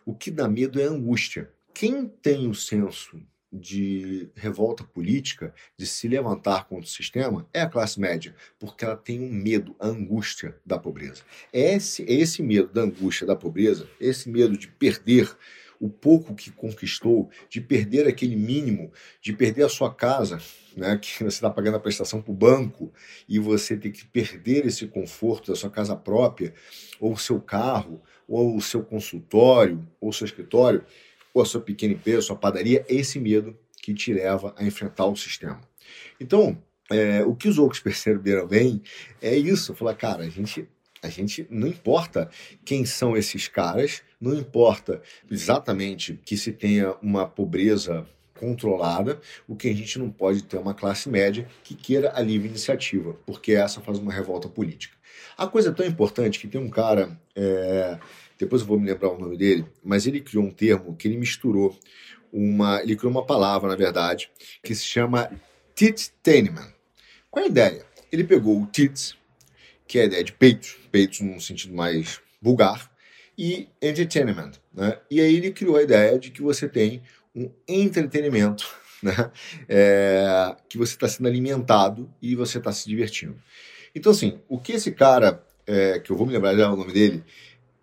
[0.05, 1.49] O que dá medo é angústia.
[1.73, 7.69] Quem tem o senso de revolta política, de se levantar contra o sistema, é a
[7.69, 11.23] classe média, porque ela tem um medo, a angústia da pobreza.
[11.51, 15.35] É esse, é esse medo da angústia da pobreza, esse medo de perder
[15.81, 20.39] o pouco que conquistou, de perder aquele mínimo, de perder a sua casa,
[20.77, 22.93] né, que você está pagando a prestação para o banco
[23.27, 26.53] e você tem que perder esse conforto da sua casa própria,
[26.99, 30.85] ou o seu carro, ou o seu consultório, ou o seu escritório,
[31.33, 35.05] ou a sua pequena empresa, sua padaria, é esse medo que te leva a enfrentar
[35.05, 35.59] o sistema.
[36.19, 38.81] Então, é, o que os outros perceberam bem
[39.21, 40.67] é isso, falar, cara, a gente
[41.03, 42.29] a gente não importa
[42.63, 48.05] quem são esses caras, não importa exatamente que se tenha uma pobreza
[48.39, 52.47] controlada, o que a gente não pode ter uma classe média que queira a livre
[52.47, 54.95] iniciativa, porque essa faz uma revolta política.
[55.37, 57.97] A coisa é tão importante que tem um cara, é,
[58.41, 61.15] depois eu vou me lembrar o nome dele, mas ele criou um termo que ele
[61.15, 61.77] misturou
[62.33, 64.31] uma, ele criou uma palavra, na verdade,
[64.63, 65.31] que se chama
[65.75, 66.67] Titaniman.
[67.29, 67.85] Qual é a ideia?
[68.11, 69.15] Ele pegou o tits,
[69.87, 72.91] que é a ideia de peitos, peitos num sentido mais vulgar,
[73.37, 74.53] e entertainment.
[74.73, 74.97] Né?
[75.09, 77.03] E aí ele criou a ideia de que você tem
[77.35, 78.67] um entretenimento,
[79.03, 79.31] né?
[79.69, 83.35] É, que você está sendo alimentado e você está se divertindo.
[83.93, 86.91] Então, assim, o que esse cara, é, que eu vou me lembrar já o nome
[86.91, 87.23] dele,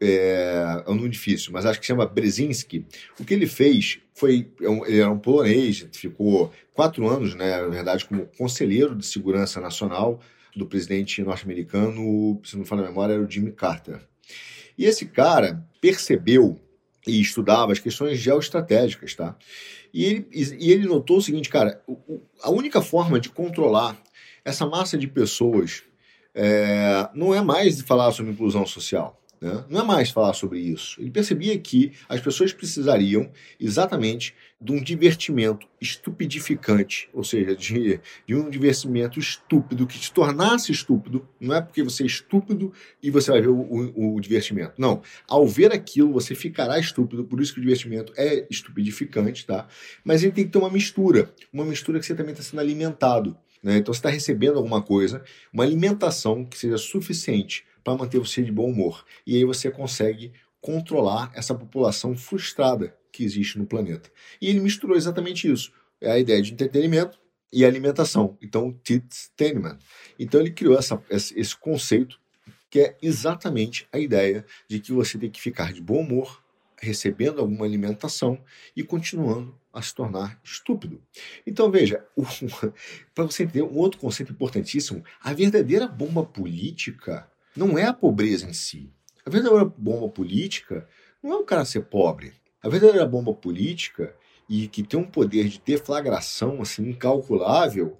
[0.01, 2.87] é, é um nome difícil, mas acho que chama Brzezinski.
[3.19, 7.69] O que ele fez foi, é ele era um polonês, ficou quatro anos, né, na
[7.69, 10.21] verdade, como conselheiro de segurança nacional
[10.57, 14.01] do presidente norte-americano, se não me falar a memória, era o Jimmy Carter.
[14.77, 16.59] E esse cara percebeu
[17.07, 19.37] e estudava as questões geoestratégicas, tá?
[19.93, 21.83] E ele, e ele notou o seguinte, cara,
[22.43, 24.01] a única forma de controlar
[24.45, 25.83] essa massa de pessoas
[26.35, 29.21] é, não é mais de falar sobre inclusão social.
[29.41, 29.65] Né?
[29.69, 31.01] Não é mais falar sobre isso.
[31.01, 38.35] Ele percebia que as pessoas precisariam exatamente de um divertimento estupidificante, ou seja, de, de,
[38.35, 41.29] um divertimento estúpido que te tornasse estúpido.
[41.41, 44.73] Não é porque você é estúpido e você vai ver o, o, o divertimento.
[44.77, 45.01] Não.
[45.29, 49.69] Ao ver aquilo, você ficará estúpido, por isso que o divertimento é estupidificante, tá?
[50.05, 53.37] Mas ele tem que ter uma mistura, uma mistura que você também está sendo alimentado.
[53.63, 53.77] Né?
[53.77, 55.23] Então você está recebendo alguma coisa,
[55.53, 59.05] uma alimentação que seja suficiente para manter você de bom humor.
[59.27, 64.11] E aí você consegue controlar essa população frustrada que existe no planeta.
[64.41, 65.73] E ele misturou exatamente isso.
[66.01, 67.19] É a ideia de entretenimento
[67.53, 68.37] e alimentação.
[68.43, 69.79] Então, Titaniman.
[70.19, 72.21] Então ele criou essa, esse conceito
[72.71, 76.43] que é exatamente a ideia de que você tem que ficar de bom humor,
[76.81, 78.43] recebendo alguma alimentação
[78.77, 81.03] e continuando a se tornar estúpido.
[81.47, 82.05] Então veja,
[83.15, 88.49] para você entender um outro conceito importantíssimo, a verdadeira bomba política não é a pobreza
[88.49, 88.89] em si.
[89.27, 90.89] A verdadeira bomba política
[91.21, 92.33] não é o cara ser pobre.
[92.63, 94.15] A verdadeira bomba política
[94.49, 97.99] e que tem um poder de deflagração assim incalculável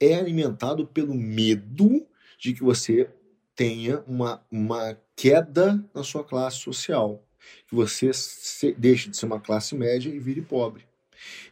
[0.00, 2.06] é alimentado pelo medo
[2.38, 3.08] de que você
[3.54, 7.24] tenha uma, uma queda na sua classe social,
[7.66, 10.84] que você se, deixe de ser uma classe média e vire pobre.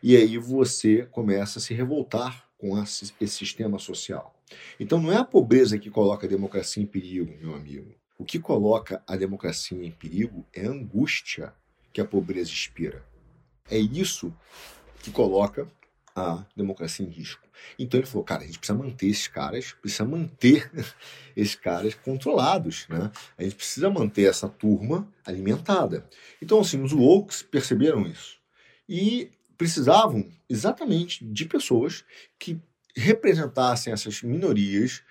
[0.02, 4.36] E aí você começa a se revoltar com esse sistema social.
[4.78, 7.94] Então não é a pobreza que coloca a democracia em perigo, meu amigo.
[8.18, 11.52] O que coloca a democracia em perigo é a angústia
[11.92, 13.04] que a pobreza inspira.
[13.70, 14.35] É isso
[15.02, 15.68] que coloca
[16.14, 17.46] a democracia em risco.
[17.78, 20.70] Então ele falou, cara, a gente precisa manter esses caras, precisa manter
[21.37, 23.11] esses caras controlados, né?
[23.37, 26.09] A gente precisa manter essa turma alimentada.
[26.40, 28.38] Então, assim, os woke perceberam isso.
[28.88, 32.04] E precisavam exatamente de pessoas
[32.38, 32.61] que
[32.96, 35.02] representassem essas minorias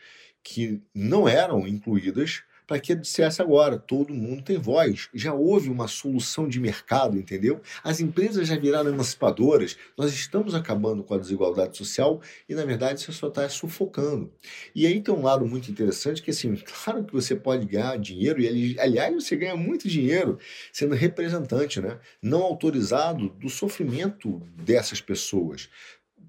[0.43, 5.10] que não eram incluídas para que dissesse agora, todo mundo tem voz.
[5.13, 7.62] Já houve uma solução de mercado, entendeu?
[7.84, 13.00] As empresas já viraram emancipadoras, nós estamos acabando com a desigualdade social e, na verdade,
[13.00, 14.34] isso só está sufocando.
[14.74, 18.41] E aí tem um lado muito interessante que, assim, claro que você pode ganhar dinheiro,
[18.41, 20.39] e aliás, você ganha muito dinheiro
[20.71, 22.00] sendo representante, né?
[22.21, 25.69] Não autorizado do sofrimento dessas pessoas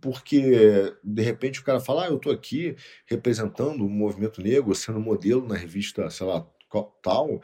[0.00, 5.00] porque de repente o cara fala, ah, eu estou aqui representando o movimento negro, sendo
[5.00, 6.46] modelo na revista, sei lá,
[7.02, 7.40] tal,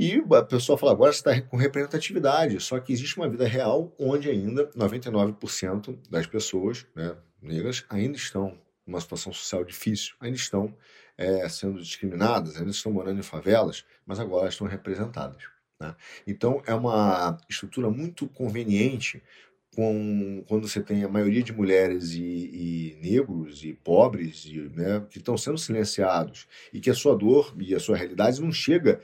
[0.00, 3.92] e a pessoa fala, agora você está com representatividade, só que existe uma vida real
[3.98, 8.56] onde ainda 99% das pessoas né, negras ainda estão
[8.86, 10.72] numa situação social difícil, ainda estão
[11.16, 15.42] é, sendo discriminadas, ainda estão morando em favelas, mas agora estão representadas.
[15.80, 15.94] Né?
[16.24, 19.20] Então, é uma estrutura muito conveniente
[19.78, 25.06] com, quando você tem a maioria de mulheres e, e negros e pobres e, né,
[25.08, 29.00] que estão sendo silenciados e que a sua dor e a sua realidade não chega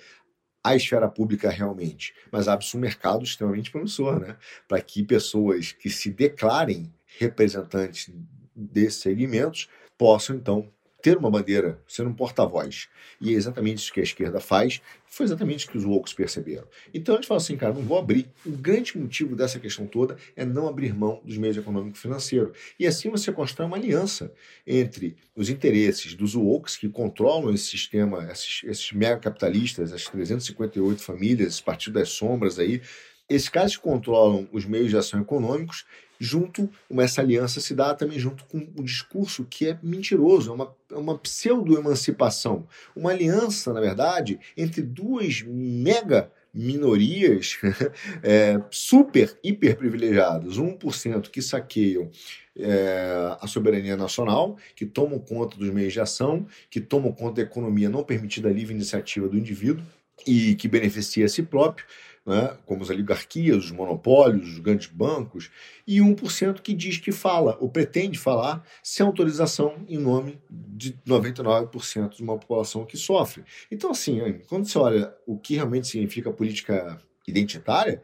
[0.65, 5.89] à esfera pública realmente, mas abre-se um mercado extremamente promissor, né, para que pessoas que
[5.89, 8.13] se declarem representantes
[8.53, 10.69] desses segmentos possam então
[11.05, 12.89] ter uma bandeira, ser um porta-voz.
[13.21, 16.67] E é exatamente isso que a esquerda faz, foi exatamente isso que os woke perceberam.
[16.95, 18.27] Então eles falam assim, cara, não vou abrir.
[18.45, 22.57] O grande motivo dessa questão toda é não abrir mão dos meios econômicos financeiros.
[22.81, 24.33] E assim você constrói uma aliança
[24.67, 31.03] entre os interesses dos woke que controlam esse sistema, esses, esses mega capitalistas, as 358
[31.03, 32.81] famílias, esse partido das sombras aí,
[33.29, 35.85] esses caras que controlam os meios de ação econômicos
[36.19, 40.75] junto, essa aliança se dá também junto com o discurso que é mentiroso, é uma,
[40.91, 42.67] é uma pseudo-emancipação.
[42.95, 47.59] Uma aliança, na verdade, entre duas mega minorias
[48.23, 52.11] é, super, hiper privilegiadas, 1% que saqueiam
[52.57, 57.43] é, a soberania nacional, que tomam conta dos meios de ação, que tomam conta da
[57.43, 59.85] economia não permitida a livre iniciativa do indivíduo
[60.25, 61.85] e que beneficia a si próprio,
[62.27, 65.51] né, como as oligarquias, os monopólios, os grandes bancos,
[65.87, 72.17] e 1% que diz que fala, ou pretende falar, sem autorização em nome de 99%
[72.17, 73.45] de uma população que sofre.
[73.71, 78.03] Então, assim, quando você olha o que realmente significa política identitária,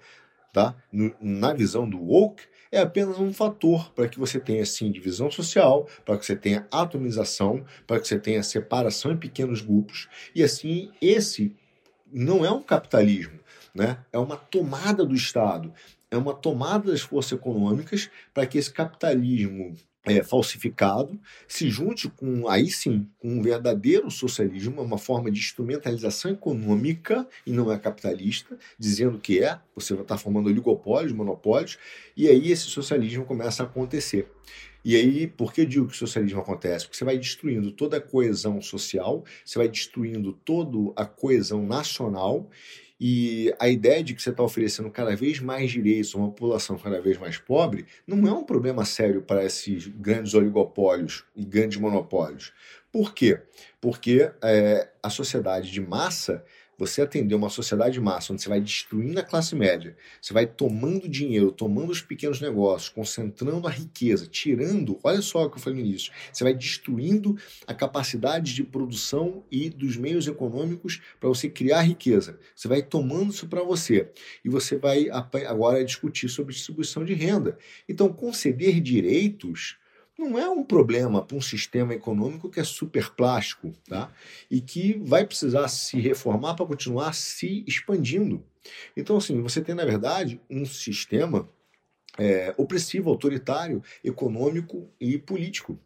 [0.53, 0.75] tá,
[1.21, 5.89] na visão do woke, é apenas um fator para que você tenha, sim, divisão social,
[6.05, 10.91] para que você tenha atomização, para que você tenha separação em pequenos grupos, e assim,
[11.01, 11.55] esse
[12.13, 13.40] não é um capitalismo,
[13.75, 13.99] né?
[14.13, 15.73] É uma tomada do Estado,
[16.11, 22.49] é uma tomada das forças econômicas para que esse capitalismo é, falsificado se junte com,
[22.49, 28.59] aí sim, com um verdadeiro socialismo, uma forma de instrumentalização econômica e não é capitalista,
[28.79, 31.79] dizendo que é, você está formando oligopólios, monopólios,
[32.17, 34.29] e aí esse socialismo começa a acontecer.
[34.83, 36.87] E aí, por que digo que o socialismo acontece?
[36.87, 42.49] Porque você vai destruindo toda a coesão social, você vai destruindo toda a coesão nacional
[43.01, 46.77] e a ideia de que você está oferecendo cada vez mais direitos a uma população
[46.77, 51.79] cada vez mais pobre não é um problema sério para esses grandes oligopólios e grandes
[51.79, 52.53] monopólios.
[52.93, 53.41] Por quê?
[53.81, 56.45] Porque é, a sociedade de massa
[56.81, 60.47] você atender uma sociedade de massa, onde você vai destruindo a classe média, você vai
[60.47, 65.61] tomando dinheiro, tomando os pequenos negócios, concentrando a riqueza, tirando, olha só o que eu
[65.61, 71.29] falei no início, você vai destruindo a capacidade de produção e dos meios econômicos para
[71.29, 72.39] você criar riqueza.
[72.57, 74.09] Você vai tomando isso para você.
[74.43, 77.59] E você vai agora discutir sobre distribuição de renda.
[77.87, 79.77] Então, conceder direitos
[80.21, 84.13] não é um problema para um sistema econômico que é super plástico tá?
[84.51, 88.45] e que vai precisar se reformar para continuar se expandindo.
[88.95, 91.49] Então, assim, você tem, na verdade, um sistema
[92.19, 95.81] é, opressivo, autoritário, econômico e político,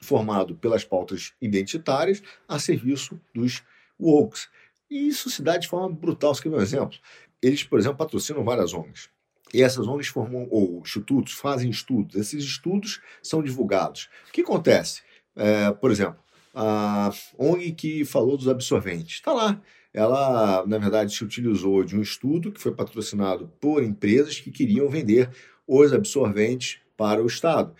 [0.00, 3.62] formado pelas pautas identitárias a serviço dos
[4.00, 4.48] wokes.
[4.90, 6.34] E isso se dá de forma brutal.
[6.34, 6.98] Você quer ver um exemplo?
[7.42, 9.10] Eles, por exemplo, patrocinam várias ONGs.
[9.52, 12.16] E essas ONGs formam, ou institutos, fazem estudos.
[12.16, 14.08] Esses estudos são divulgados.
[14.28, 15.02] O que acontece?
[15.36, 16.16] É, por exemplo,
[16.54, 19.16] a ONG que falou dos absorventes.
[19.16, 19.60] Está lá.
[19.92, 24.88] Ela, na verdade, se utilizou de um estudo que foi patrocinado por empresas que queriam
[24.88, 25.30] vender
[25.66, 27.74] os absorventes para o Estado.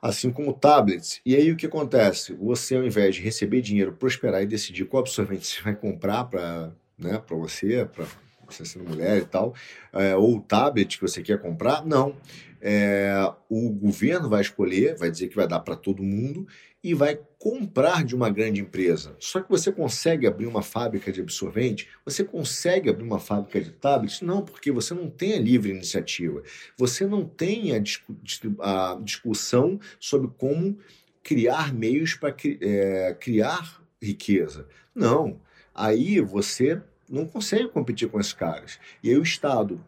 [0.00, 1.20] Assim como tablets.
[1.26, 2.34] E aí o que acontece?
[2.34, 6.72] Você, ao invés de receber dinheiro, prosperar e decidir qual absorvente você vai comprar para
[6.96, 8.06] né, você, para
[8.54, 9.54] você sendo mulher e tal,
[9.92, 12.16] é, ou o tablet que você quer comprar, não.
[12.62, 13.12] É,
[13.48, 16.46] o governo vai escolher, vai dizer que vai dar para todo mundo
[16.82, 19.14] e vai comprar de uma grande empresa.
[19.18, 21.88] Só que você consegue abrir uma fábrica de absorvente?
[22.04, 24.20] Você consegue abrir uma fábrica de tablets?
[24.20, 26.42] Não, porque você não tem a livre iniciativa.
[26.76, 28.14] Você não tem a, discu
[28.60, 30.78] a discussão sobre como
[31.22, 34.66] criar meios para é, criar riqueza.
[34.94, 35.40] Não.
[35.74, 38.78] Aí você não consegue competir com esses caras.
[39.02, 39.84] E aí o Estado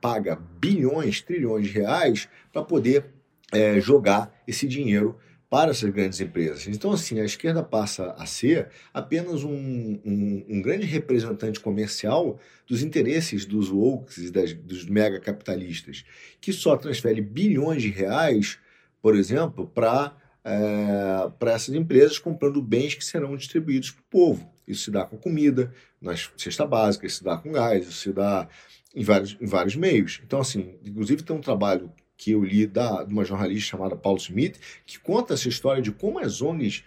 [0.00, 3.06] paga bilhões, trilhões de reais para poder
[3.52, 5.16] é, jogar esse dinheiro
[5.48, 6.66] para essas grandes empresas.
[6.66, 12.82] Então, assim, a esquerda passa a ser apenas um, um, um grande representante comercial dos
[12.82, 14.30] interesses dos woke
[14.64, 16.06] dos megacapitalistas,
[16.40, 18.58] que só transfere bilhões de reais,
[19.02, 24.51] por exemplo, para é, para essas empresas comprando bens que serão distribuídos para o povo.
[24.66, 28.12] Isso se dá com comida, na cesta básica, isso se dá com gás, isso se
[28.12, 28.48] dá
[28.94, 30.20] em vários, em vários meios.
[30.24, 34.16] Então, assim, inclusive tem um trabalho que eu li da, de uma jornalista chamada Paul
[34.16, 36.84] Smith, que conta essa história de como as ONGs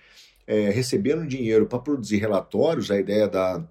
[0.48, 3.68] é, receberam dinheiro para produzir relatórios, a ideia da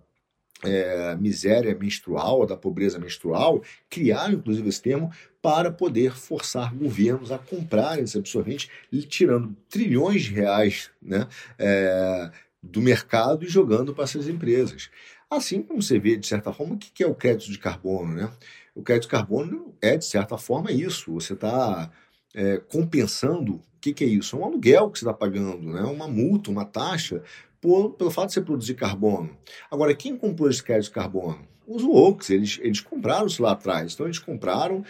[0.62, 7.38] é, miséria menstrual, da pobreza menstrual, criaram inclusive esse termo para poder forçar governos a
[7.38, 8.70] comprar esse absorvente,
[9.08, 11.28] tirando trilhões de reais né,
[11.58, 12.30] é,
[12.70, 14.90] do mercado e jogando para essas empresas.
[15.30, 18.14] Assim como você vê, de certa forma, o que é o crédito de carbono.
[18.14, 18.30] Né?
[18.74, 21.12] O crédito de carbono é, de certa forma, isso.
[21.12, 21.90] Você está
[22.34, 23.54] é, compensando.
[23.54, 24.36] O que, é isso?
[24.36, 25.82] É um aluguel que você está pagando, né?
[25.82, 27.22] uma multa, uma taxa,
[27.60, 29.36] por, pelo fato de você produzir carbono.
[29.70, 31.46] Agora, quem comprou esse crédito de carbono?
[31.66, 33.94] Os Oaks, eles, eles compraram isso lá atrás.
[33.94, 34.84] Então, eles compraram,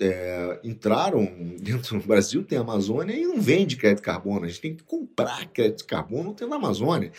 [0.00, 1.24] é, entraram
[1.60, 4.44] dentro do Brasil, tem a Amazônia, e não vende crédito carbono.
[4.44, 7.12] A gente tem que comprar crédito carbono dentro da Amazônia.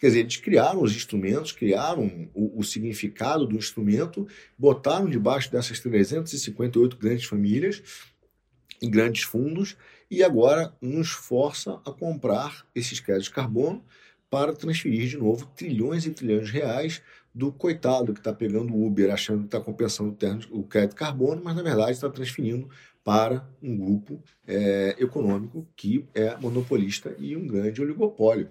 [0.00, 4.28] Quer dizer, eles criaram os instrumentos, criaram o, o, significado do instrumento,
[4.58, 7.82] botaram debaixo dessas 358 grandes famílias
[8.80, 9.76] e grandes fundos,
[10.10, 13.82] e agora nos força a comprar esses créditos de carbono
[14.28, 17.02] para transferir de novo trilhões e trilhões de reais
[17.36, 20.16] do coitado que está pegando o Uber achando que está compensando
[20.50, 22.66] o crédito de carbono, mas na verdade está transferindo
[23.04, 28.48] para um grupo é, econômico que é monopolista e um grande oligopólio.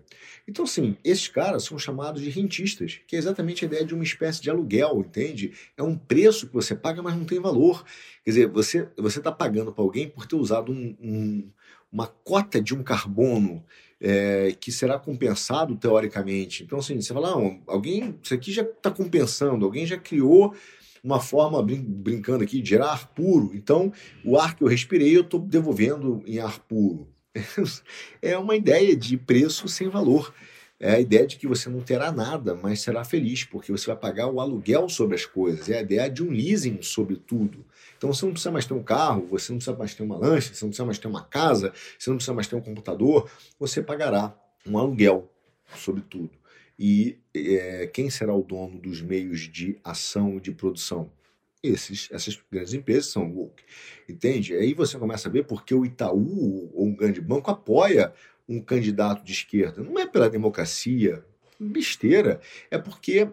[0.47, 4.03] Então, sim, esses caras são chamados de rentistas, que é exatamente a ideia de uma
[4.03, 5.51] espécie de aluguel, entende?
[5.75, 7.83] É um preço que você paga, mas não tem valor.
[8.23, 11.51] Quer dizer, você está pagando para alguém por ter usado um, um,
[11.91, 13.65] uma cota de um carbono
[14.01, 16.63] é, que será compensado teoricamente.
[16.63, 20.53] Então, assim, você fala, ah, alguém, isso aqui já está compensando, alguém já criou
[21.03, 23.51] uma forma, brin brincando aqui, de gerar ar puro.
[23.53, 23.93] Então,
[24.23, 27.07] o ar que eu respirei, eu estou devolvendo em ar puro.
[28.21, 30.33] é uma ideia de preço sem valor.
[30.79, 33.95] É a ideia de que você não terá nada, mas será feliz, porque você vai
[33.95, 35.69] pagar o aluguel sobre as coisas.
[35.69, 37.65] É a ideia de um leasing sobre tudo.
[37.97, 40.53] Então você não precisa mais ter um carro, você não precisa mais ter uma lancha,
[40.53, 43.29] você não precisa mais ter uma casa, você não precisa mais ter um computador.
[43.57, 45.31] Você pagará um aluguel
[45.73, 46.31] sobre tudo
[46.77, 51.09] e é, quem será o dono dos meios de ação e de produção?
[51.63, 53.63] Esses, essas grandes empresas são woke.
[54.07, 54.53] Entende?
[54.53, 58.13] Aí você começa a ver porque o Itaú ou um grande banco apoia
[58.47, 59.81] um candidato de esquerda.
[59.81, 61.23] Não é pela democracia,
[61.59, 62.39] besteira.
[62.69, 63.27] É porque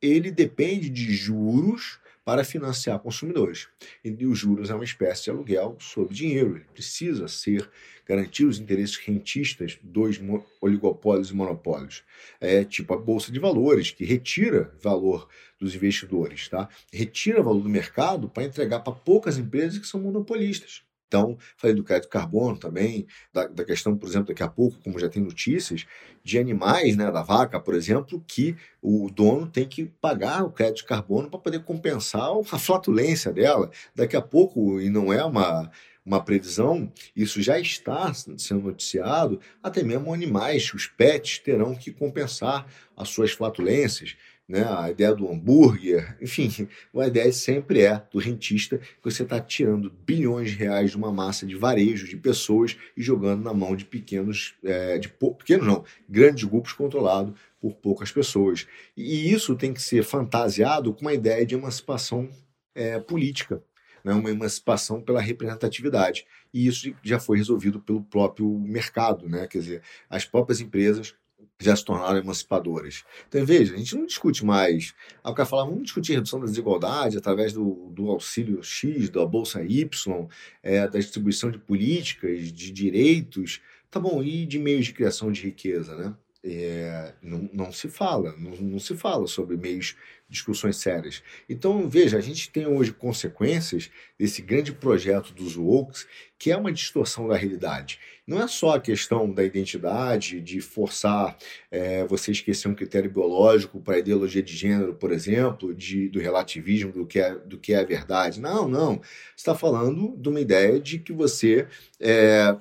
[0.00, 3.68] ele depende de juros para financiar consumidores.
[4.04, 6.56] E os juros é uma espécie de aluguel sobre dinheiro.
[6.56, 7.70] Ele precisa ser
[8.06, 10.20] garantir os interesses rentistas dos
[10.60, 12.04] oligopólios e monopólios.
[12.38, 15.26] É tipo a bolsa de valores, que retira valor
[15.58, 16.68] dos investidores, tá?
[16.92, 20.82] Retira valor do mercado para entregar para poucas empresas que são monopolistas.
[21.08, 24.98] Então, falei do crédito carbono também, da, da, questão, por exemplo, daqui a pouco, como
[24.98, 25.86] já tem notícias,
[26.22, 30.78] de animais, né, da vaca, por exemplo, que o dono tem que pagar o crédito
[30.78, 33.70] de carbono para poder compensar a flatulência dela.
[33.94, 35.70] Daqui a pouco, e não é uma,
[36.04, 42.66] uma previsão, isso já está sendo noticiado, até mesmo animais, os pets terão que compensar
[42.94, 44.14] as suas flatulências,
[44.48, 44.64] né?
[44.66, 49.92] a ideia do hambúrguer, enfim, a ideia sempre é do rentista que você está tirando
[50.06, 53.84] bilhões de reais de uma massa de varejo de pessoas e jogando na mão de
[53.84, 58.66] pequenos, é, de pequenos não, grandes grupos controlados por poucas pessoas.
[58.96, 62.30] E isso tem que ser fantasiado com uma ideia de emancipação
[62.74, 63.62] é, política
[64.04, 66.26] né, uma emancipação pela representatividade.
[66.52, 69.46] E isso já foi resolvido pelo próprio mercado, né?
[69.46, 71.14] quer dizer, as próprias empresas
[71.60, 73.04] já se tornaram emancipadoras.
[73.28, 74.94] Então, veja, a gente não discute mais.
[75.22, 79.26] Aí o cara fala, vamos discutir redução da desigualdade através do, do auxílio X, da
[79.26, 80.28] Bolsa Y,
[80.62, 83.60] é, da distribuição de políticas, de direitos.
[83.90, 86.14] Tá bom, e de meios de criação de riqueza, né?
[86.44, 89.96] É, não, não, se fala, não, não, se fala sobre meios
[90.28, 91.22] discussões sérias.
[91.48, 96.04] Então, veja, a gente tem hoje consequências desse grande projeto dos woke,
[96.38, 97.98] que é uma distorção da realidade.
[98.26, 101.36] Não é só a questão da identidade, de forçar
[101.70, 106.20] é, você esquecer um critério biológico para a ideologia de gênero, por exemplo, de, do
[106.20, 108.40] relativismo do que, é, do que é a verdade.
[108.40, 108.96] Não, não.
[108.96, 111.66] Você está falando de uma ideia de que você
[111.98, 112.54] é,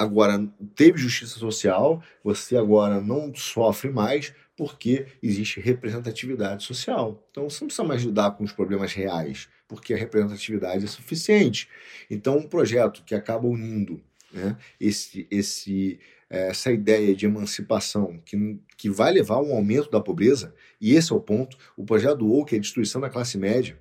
[0.00, 7.26] agora teve justiça social, você agora não sofre mais porque existe representatividade social.
[7.30, 11.68] Então você não precisa mais lidar com os problemas reais, porque a representatividade é suficiente.
[12.10, 15.98] Então, um projeto que acaba unindo né, esse, esse,
[16.28, 21.12] essa ideia de emancipação que, que vai levar a um aumento da pobreza, e esse
[21.12, 23.78] é o ponto, o projeto do Woke é a destruição da classe média,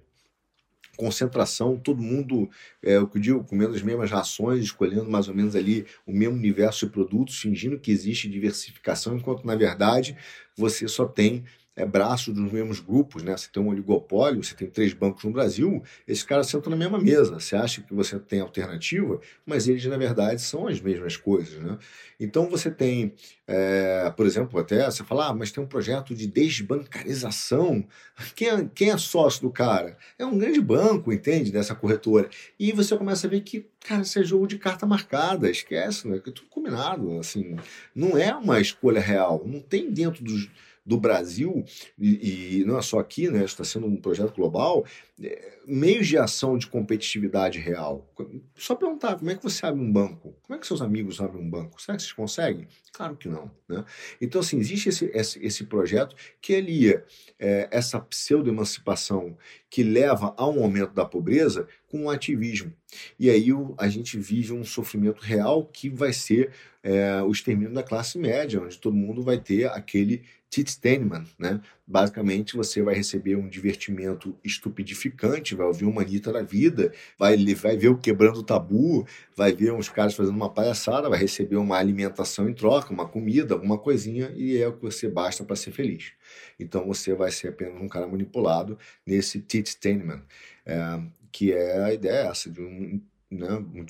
[1.00, 2.50] concentração, todo mundo,
[2.84, 6.12] é, o que eu digo, comendo as mesmas rações, escolhendo mais ou menos ali o
[6.12, 10.18] mesmo universo de produtos, fingindo que existe diversificação, enquanto na verdade
[10.58, 11.46] você só tem
[11.80, 13.36] é, braços dos mesmos grupos, né?
[13.38, 17.00] Você tem um oligopólio, você tem três bancos no Brasil, esses caras sentam na mesma
[17.00, 17.40] mesa.
[17.40, 21.78] Você acha que você tem alternativa, mas eles, na verdade, são as mesmas coisas, né?
[22.20, 23.14] Então você tem,
[23.48, 27.88] é, por exemplo, até você fala, ah, mas tem um projeto de desbancarização.
[28.36, 29.98] Quem é, quem é sócio do cara?
[30.18, 31.50] É um grande banco, entende?
[31.50, 32.30] Dessa corretora.
[32.60, 36.20] E você começa a ver que, cara, isso é jogo de carta marcada, esquece, né?
[36.20, 37.56] Que é tudo combinado, assim.
[37.96, 39.42] Não é uma escolha real.
[39.46, 40.50] Não tem dentro dos
[40.90, 41.64] do Brasil,
[42.00, 44.84] e, e, não é só aqui, né, está sendo um projeto global,
[45.22, 48.12] é, meios de ação de competitividade real.
[48.56, 50.36] Só perguntar, como é que você abre um banco?
[50.42, 51.80] Como é que seus amigos abrem um banco?
[51.80, 52.68] Será que vocês conseguem?
[52.92, 53.52] Claro que não.
[53.68, 53.86] Né?
[54.20, 57.06] Então, assim, existe esse, esse, esse projeto que alia
[57.38, 59.38] é, essa pseudo-emancipação
[59.70, 62.74] que leva a um aumento da pobreza com o ativismo.
[63.20, 67.74] E aí o, a gente vive um sofrimento real que vai ser é, o extermínio
[67.74, 71.62] da classe média, onde todo mundo vai ter aquele Titsteneman, né?
[71.86, 77.78] Basicamente, você vai receber um divertimento estupidificante, vai ouvir uma Anitta da vida, vai, vai
[77.78, 81.78] ver o quebrando o tabu, vai ver uns caras fazendo uma palhaçada, vai receber uma
[81.78, 85.72] alimentação em troca, uma comida, alguma coisinha, e é o que você basta para ser
[85.72, 86.14] feliz.
[86.60, 90.24] Então, você vai ser apenas um cara manipulado nesse Titsteneman,
[90.66, 91.00] é,
[91.32, 93.86] que é a ideia essa, de um, né, um,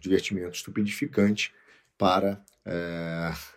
[0.00, 1.52] divertimento estupidificante
[1.98, 2.42] para...
[2.64, 3.53] É,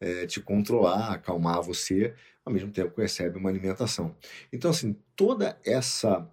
[0.00, 4.16] é, te controlar, acalmar você, ao mesmo tempo que recebe uma alimentação.
[4.52, 6.28] Então, assim, toda essa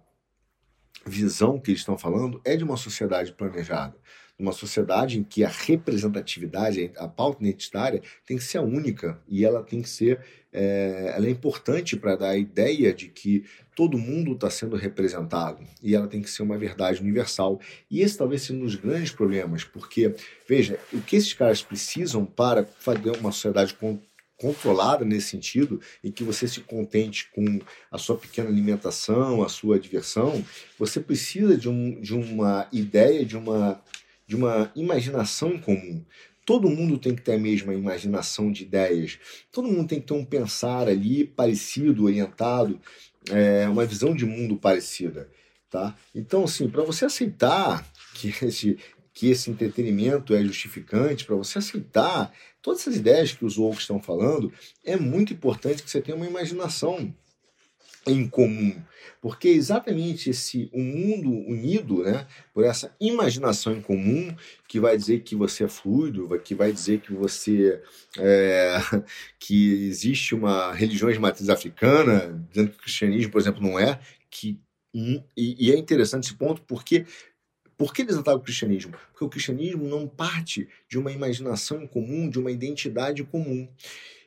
[1.04, 3.96] visão que eles estão falando é de uma sociedade planejada
[4.38, 9.44] uma sociedade em que a representatividade, a pauta identitária tem que ser a única e
[9.44, 10.20] ela tem que ser,
[10.52, 15.62] é, ela é importante para dar a ideia de que todo mundo está sendo representado
[15.82, 17.60] e ela tem que ser uma verdade universal.
[17.90, 20.14] E esse talvez seja um dos grandes problemas, porque,
[20.48, 23.98] veja, o que esses caras precisam para fazer uma sociedade com
[24.38, 27.58] controlada nesse sentido, em que você se contente com
[27.90, 30.44] a sua pequena alimentação, a sua diversão,
[30.78, 33.82] você precisa de, um, de uma ideia, de uma
[34.26, 36.04] de uma imaginação comum.
[36.44, 39.18] Todo mundo tem que ter a mesma imaginação de ideias.
[39.50, 42.80] Todo mundo tem que ter um pensar ali parecido, orientado,
[43.30, 45.28] é, uma visão de mundo parecida.
[45.68, 45.96] Tá?
[46.14, 48.78] Então, assim, para você aceitar que esse,
[49.12, 54.00] que esse entretenimento é justificante, para você aceitar todas essas ideias que os outros estão
[54.00, 54.52] falando,
[54.84, 57.12] é muito importante que você tenha uma imaginação
[58.06, 58.80] em comum,
[59.20, 64.34] porque exatamente esse o um mundo unido, né, por essa imaginação em comum
[64.68, 67.82] que vai dizer que você é fluido, que vai dizer que você
[68.18, 68.78] é,
[69.40, 73.98] que existe uma religião de matriz africana, dizendo que o cristianismo, por exemplo, não é,
[74.30, 74.60] que
[74.94, 77.04] e, e é interessante esse ponto porque
[77.76, 78.92] por que eles o cristianismo?
[79.10, 83.68] Porque o cristianismo não parte de uma imaginação em comum, de uma identidade comum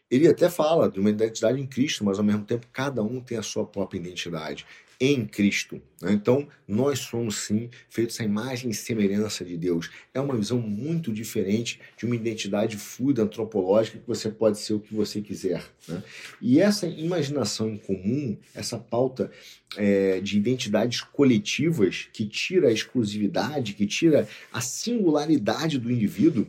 [0.09, 3.37] ele até fala de uma identidade em Cristo, mas ao mesmo tempo cada um tem
[3.37, 4.65] a sua própria identidade
[4.99, 5.81] em Cristo.
[6.01, 6.11] Né?
[6.11, 9.89] Então, nós somos sim feitos à imagem e semelhança de Deus.
[10.13, 14.79] É uma visão muito diferente de uma identidade fluida antropológica que você pode ser o
[14.79, 15.63] que você quiser.
[15.87, 16.03] Né?
[16.41, 19.31] E essa imaginação em comum, essa pauta
[19.77, 26.45] é, de identidades coletivas que tira a exclusividade, que tira a singularidade do indivíduo,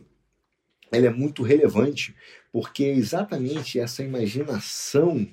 [0.91, 2.15] ela é muito relevante,
[2.51, 5.27] porque é exatamente essa imaginação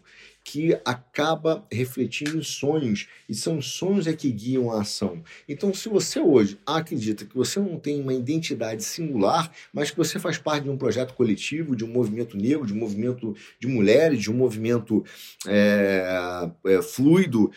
[0.51, 5.23] que acaba refletindo sonhos, e são sonhos é que guiam a ação.
[5.47, 10.19] Então, se você hoje acredita que você não tem uma identidade singular, mas que você
[10.19, 14.23] faz parte de um projeto coletivo, de um movimento negro, de um movimento de mulheres,
[14.23, 15.05] de um movimento
[15.47, 17.53] é, é, fluido,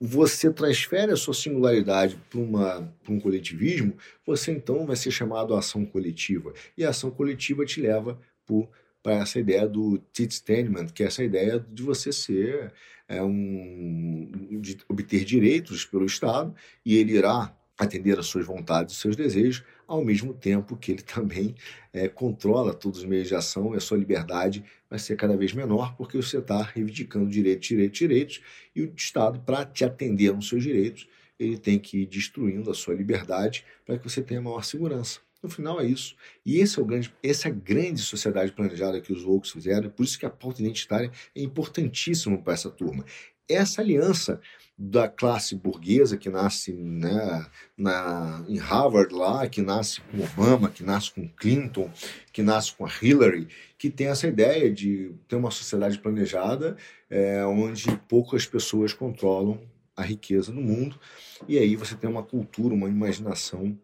[0.00, 3.94] você transfere a sua singularidade para um coletivismo,
[4.26, 6.52] você então vai ser chamado a ação coletiva.
[6.76, 8.68] E a ação coletiva te leva por
[9.02, 12.72] para essa ideia do Titstainment, que é essa ideia de você ser
[13.08, 18.98] é, um de obter direitos pelo Estado e ele irá atender às suas vontades e
[18.98, 21.54] seus desejos, ao mesmo tempo que ele também
[21.92, 25.52] é, controla todos os meios de ação e a sua liberdade vai ser cada vez
[25.52, 28.40] menor, porque você está reivindicando direitos, direitos, direitos,
[28.74, 32.74] e o Estado, para te atender nos seus direitos, ele tem que ir destruindo a
[32.74, 35.20] sua liberdade para que você tenha maior segurança.
[35.42, 36.14] No final é isso.
[36.46, 40.04] E esse é o grande, essa é grande sociedade planejada que os Volks fizeram, por
[40.04, 43.04] isso que a pauta identitária é importantíssima para essa turma.
[43.48, 44.40] Essa aliança
[44.78, 50.82] da classe burguesa que nasce né, na, em Harvard lá, que nasce com Obama, que
[50.82, 51.90] nasce com Clinton,
[52.32, 56.76] que nasce com a Hillary, que tem essa ideia de ter uma sociedade planejada
[57.10, 59.60] é, onde poucas pessoas controlam
[59.94, 60.98] a riqueza no mundo,
[61.46, 63.78] e aí você tem uma cultura, uma imaginação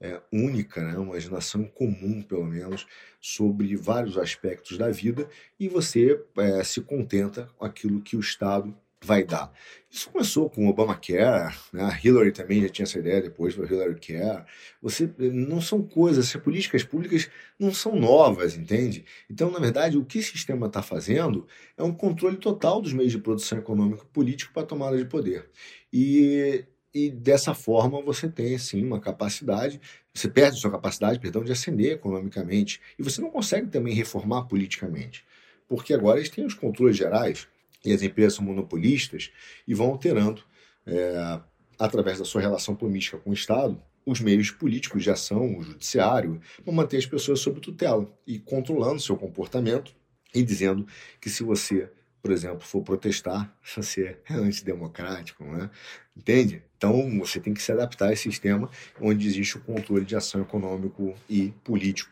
[0.00, 0.96] é, única, né?
[0.96, 2.86] uma imaginação comum, pelo menos,
[3.20, 5.28] sobre vários aspectos da vida
[5.58, 9.52] e você é, se contenta com aquilo que o Estado vai dar.
[9.90, 11.84] Isso começou com o Obamacare, né?
[11.84, 14.44] a Hillary também já tinha essa ideia depois do Hillary Care.
[14.82, 19.04] Você não são coisas, essas políticas públicas não são novas, entende?
[19.30, 21.46] Então, na verdade, o que o sistema está fazendo
[21.76, 25.48] é um controle total dos meios de produção econômico e político para tomada de poder.
[25.92, 26.64] E
[27.06, 29.80] e dessa forma você tem sim uma capacidade,
[30.12, 32.80] você perde sua capacidade, perdão, de ascender economicamente.
[32.98, 35.24] E você não consegue também reformar politicamente,
[35.68, 37.46] porque agora eles têm os controles gerais
[37.84, 39.30] e as empresas são monopolistas
[39.66, 40.42] e vão alterando
[40.86, 41.40] é,
[41.78, 46.40] através da sua relação política com o Estado os meios políticos de ação, o judiciário,
[46.64, 49.94] para manter as pessoas sob tutela e controlando seu comportamento
[50.34, 50.86] e dizendo
[51.20, 51.90] que se você
[52.22, 55.70] por exemplo, for protestar, você é antidemocrático, né?
[56.16, 56.62] entende?
[56.76, 60.42] Então você tem que se adaptar a esse sistema onde existe o controle de ação
[60.42, 62.10] econômico e político.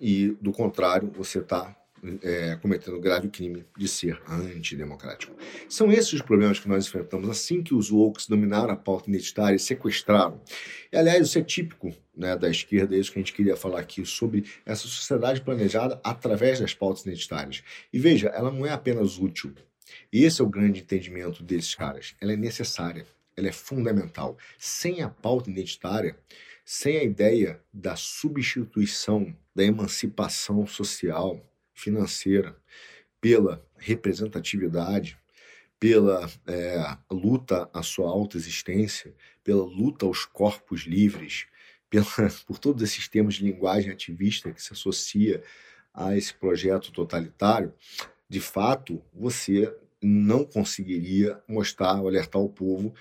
[0.00, 1.74] E, do contrário, você está
[2.22, 5.34] é, cometendo grave crime de ser antidemocrático.
[5.68, 9.56] São esses os problemas que nós enfrentamos assim que os woke dominaram a pauta identitária
[9.56, 10.40] e sequestraram.
[10.92, 13.80] E, aliás, isso é típico né, da esquerda, é isso que a gente queria falar
[13.80, 17.62] aqui, sobre essa sociedade planejada através das pautas identitárias.
[17.92, 19.54] E veja, ela não é apenas útil.
[20.12, 22.14] Esse é o grande entendimento desses caras.
[22.20, 24.36] Ela é necessária, ela é fundamental.
[24.58, 26.16] Sem a pauta identitária,
[26.64, 31.40] sem a ideia da substituição, da emancipação social,
[31.76, 32.56] financeira,
[33.20, 35.16] pela representatividade,
[35.78, 39.14] pela é, luta à sua autoexistência,
[39.44, 41.46] pela luta aos corpos livres,
[41.88, 42.04] pela,
[42.46, 45.42] por todos esses termos de linguagem ativista que se associa
[45.94, 47.72] a esse projeto totalitário,
[48.28, 49.72] de fato, você
[50.02, 52.94] não conseguiria mostrar, alertar o povo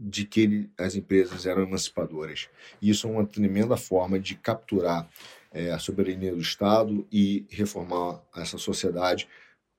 [0.00, 2.48] de que ele, as empresas eram emancipadoras.
[2.80, 5.06] Isso é uma tremenda forma de capturar
[5.52, 9.28] é, a soberania do Estado e reformar essa sociedade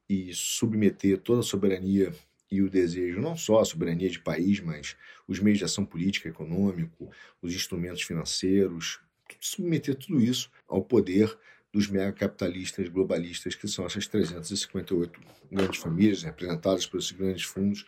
[0.07, 2.13] e submeter toda a soberania
[2.51, 4.95] e o desejo, não só a soberania de país, mas
[5.27, 7.09] os meios de ação política, econômico,
[7.41, 8.99] os instrumentos financeiros,
[9.39, 11.35] submeter tudo isso ao poder
[11.73, 15.19] dos megacapitalistas globalistas, que são essas 358
[15.49, 17.85] grandes famílias representadas por esses grandes fundos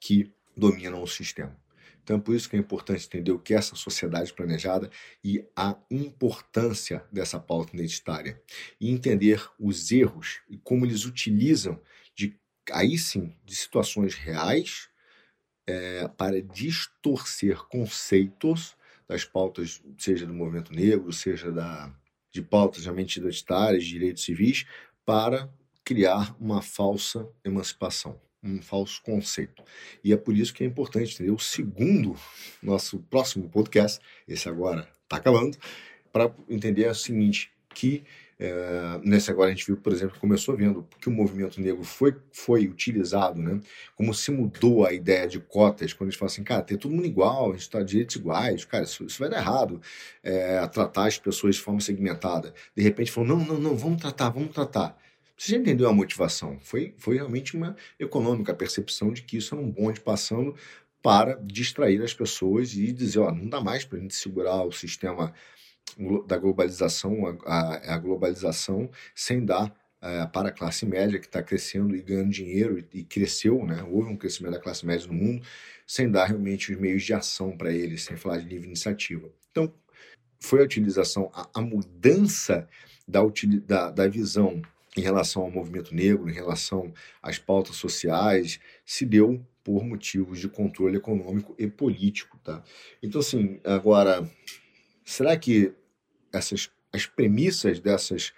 [0.00, 1.56] que dominam o sistema.
[2.02, 4.90] Então é por isso que é importante entender o que é essa sociedade planejada
[5.22, 8.40] e a importância dessa pauta identitária.
[8.80, 11.80] E entender os erros e como eles utilizam,
[12.14, 12.38] de,
[12.72, 14.88] aí sim, de situações reais
[15.66, 18.76] é, para distorcer conceitos
[19.08, 21.94] das pautas, seja do movimento negro, seja da,
[22.32, 24.66] de pautas realmente identitárias, de direitos civis,
[25.04, 25.52] para
[25.84, 29.62] criar uma falsa emancipação um falso conceito.
[30.02, 32.16] E é por isso que é importante entender o segundo,
[32.62, 35.56] nosso próximo podcast, esse agora está acabando,
[36.12, 38.04] para entender o seguinte, que
[38.42, 42.16] é, nesse agora a gente viu, por exemplo, começou vendo que o movimento negro foi,
[42.32, 43.60] foi utilizado, né?
[43.94, 47.04] Como se mudou a ideia de cotas, quando eles falam assim, cara, tem todo mundo
[47.04, 49.78] igual, a gente está direitos iguais, cara, isso, isso vai dar errado,
[50.22, 52.54] é, tratar as pessoas de forma segmentada.
[52.74, 54.98] De repente falou, não, não, não, vamos tratar, vamos tratar.
[55.40, 56.60] Você já entendeu a motivação?
[56.60, 60.54] Foi, foi realmente uma econômica, a percepção de que isso era um bonde passando
[61.02, 64.70] para distrair as pessoas e dizer, ó, não dá mais para a gente segurar o
[64.70, 65.32] sistema
[66.26, 71.96] da globalização, a, a globalização, sem dar é, para a classe média que está crescendo
[71.96, 73.82] e ganhando dinheiro e, e, cresceu, né?
[73.90, 75.42] houve um crescimento da classe média no mundo,
[75.86, 79.26] sem dar realmente os meios de ação para eles, sem falar de livre iniciativa.
[79.50, 79.72] Então,
[80.38, 82.68] foi a utilização, a, a mudança
[83.08, 83.22] da,
[83.66, 84.60] da, da visão
[84.96, 90.48] em relação ao movimento negro, em relação às pautas sociais, se deu por motivos de
[90.48, 92.62] controle econômico e político, tá?
[93.02, 94.28] Então, assim, agora,
[95.04, 95.72] será que
[96.32, 98.32] essas as premissas dessas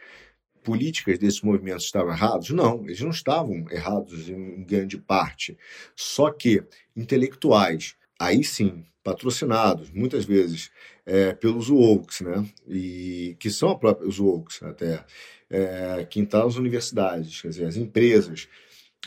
[0.63, 2.51] políticas desses movimentos estavam errados?
[2.51, 5.57] Não, eles não estavam errados em grande parte.
[5.97, 6.63] Só que
[6.95, 10.71] intelectuais, aí sim, patrocinados, muitas vezes,
[11.05, 12.47] é, pelos woks, né?
[12.69, 15.05] E que são os woks até,
[15.53, 18.49] é, que estão nas universidades, quer dizer, as empresas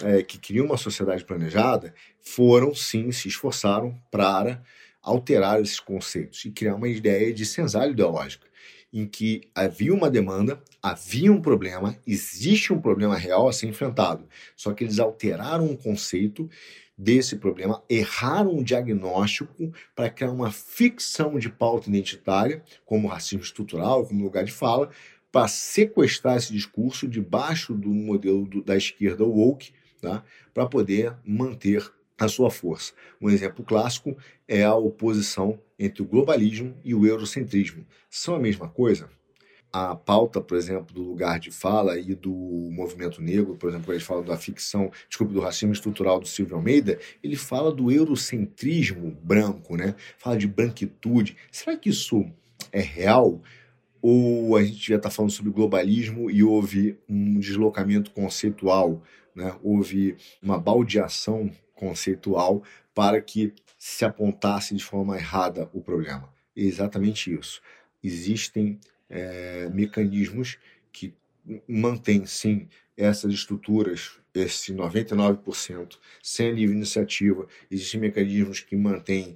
[0.03, 4.61] é, que criam uma sociedade planejada foram sim, se esforçaram para
[5.01, 8.47] alterar esses conceitos e criar uma ideia de senzala ideológica,
[8.93, 14.27] em que havia uma demanda, havia um problema, existe um problema real a ser enfrentado,
[14.55, 16.49] só que eles alteraram o conceito
[16.97, 24.05] desse problema, erraram o diagnóstico para criar uma ficção de pauta identitária, como racismo estrutural,
[24.05, 24.89] como lugar de fala,
[25.36, 30.23] para sequestrar esse discurso debaixo do modelo do, da esquerda woke, tá?
[30.53, 32.93] para poder manter a sua força.
[33.19, 34.17] Um exemplo clássico
[34.47, 37.86] é a oposição entre o globalismo e o eurocentrismo.
[38.09, 39.09] São a mesma coisa?
[39.73, 42.31] a pauta, por exemplo, do lugar de fala e do
[42.71, 46.55] movimento negro, por exemplo, quando ele fala da ficção, desculpe, do racismo estrutural do Silvio
[46.55, 49.95] Almeida, ele fala do eurocentrismo branco, né?
[50.17, 51.36] Fala de branquitude.
[51.51, 52.25] Será que isso
[52.71, 53.41] é real?
[54.07, 59.01] Ou a gente já está falando sobre globalismo e houve um deslocamento conceitual,
[59.33, 59.57] né?
[59.63, 62.61] houve uma baldeação conceitual
[62.93, 66.31] para que se apontasse de forma errada o problema?
[66.55, 67.63] É exatamente isso.
[68.03, 68.79] Existem
[69.09, 70.59] é, mecanismos
[70.91, 71.11] que
[71.67, 77.47] mantêm, sim, essas estruturas, esse 99%, sem livre iniciativa.
[77.71, 79.35] Existem mecanismos que mantêm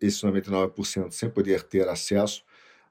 [0.00, 2.44] esse 99% sem poder ter acesso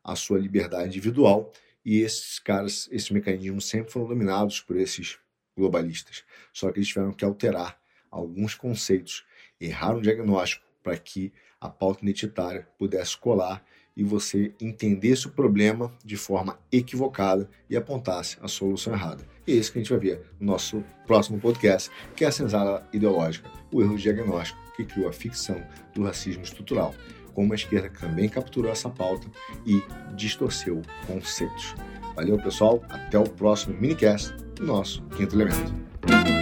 [0.03, 1.51] à sua liberdade individual.
[1.85, 5.17] E esses caras, esses mecanismos sempre foram dominados por esses
[5.55, 6.23] globalistas.
[6.51, 7.79] Só que eles tiveram que alterar
[8.09, 9.25] alguns conceitos,
[9.59, 15.95] errar um diagnóstico para que a pauta identitária pudesse colar e você entendesse o problema
[16.03, 19.25] de forma equivocada e apontasse a solução errada.
[19.45, 22.31] E é isso que a gente vai ver no nosso próximo podcast, que é a
[22.31, 26.95] senzala ideológica, o erro diagnóstico que criou a ficção do racismo estrutural,
[27.33, 29.27] como a esquerda também capturou essa pauta
[29.65, 29.81] e
[30.15, 31.75] distorceu conceitos.
[32.15, 32.81] Valeu, pessoal.
[32.89, 36.32] Até o próximo minicast do nosso Quinto Elemento.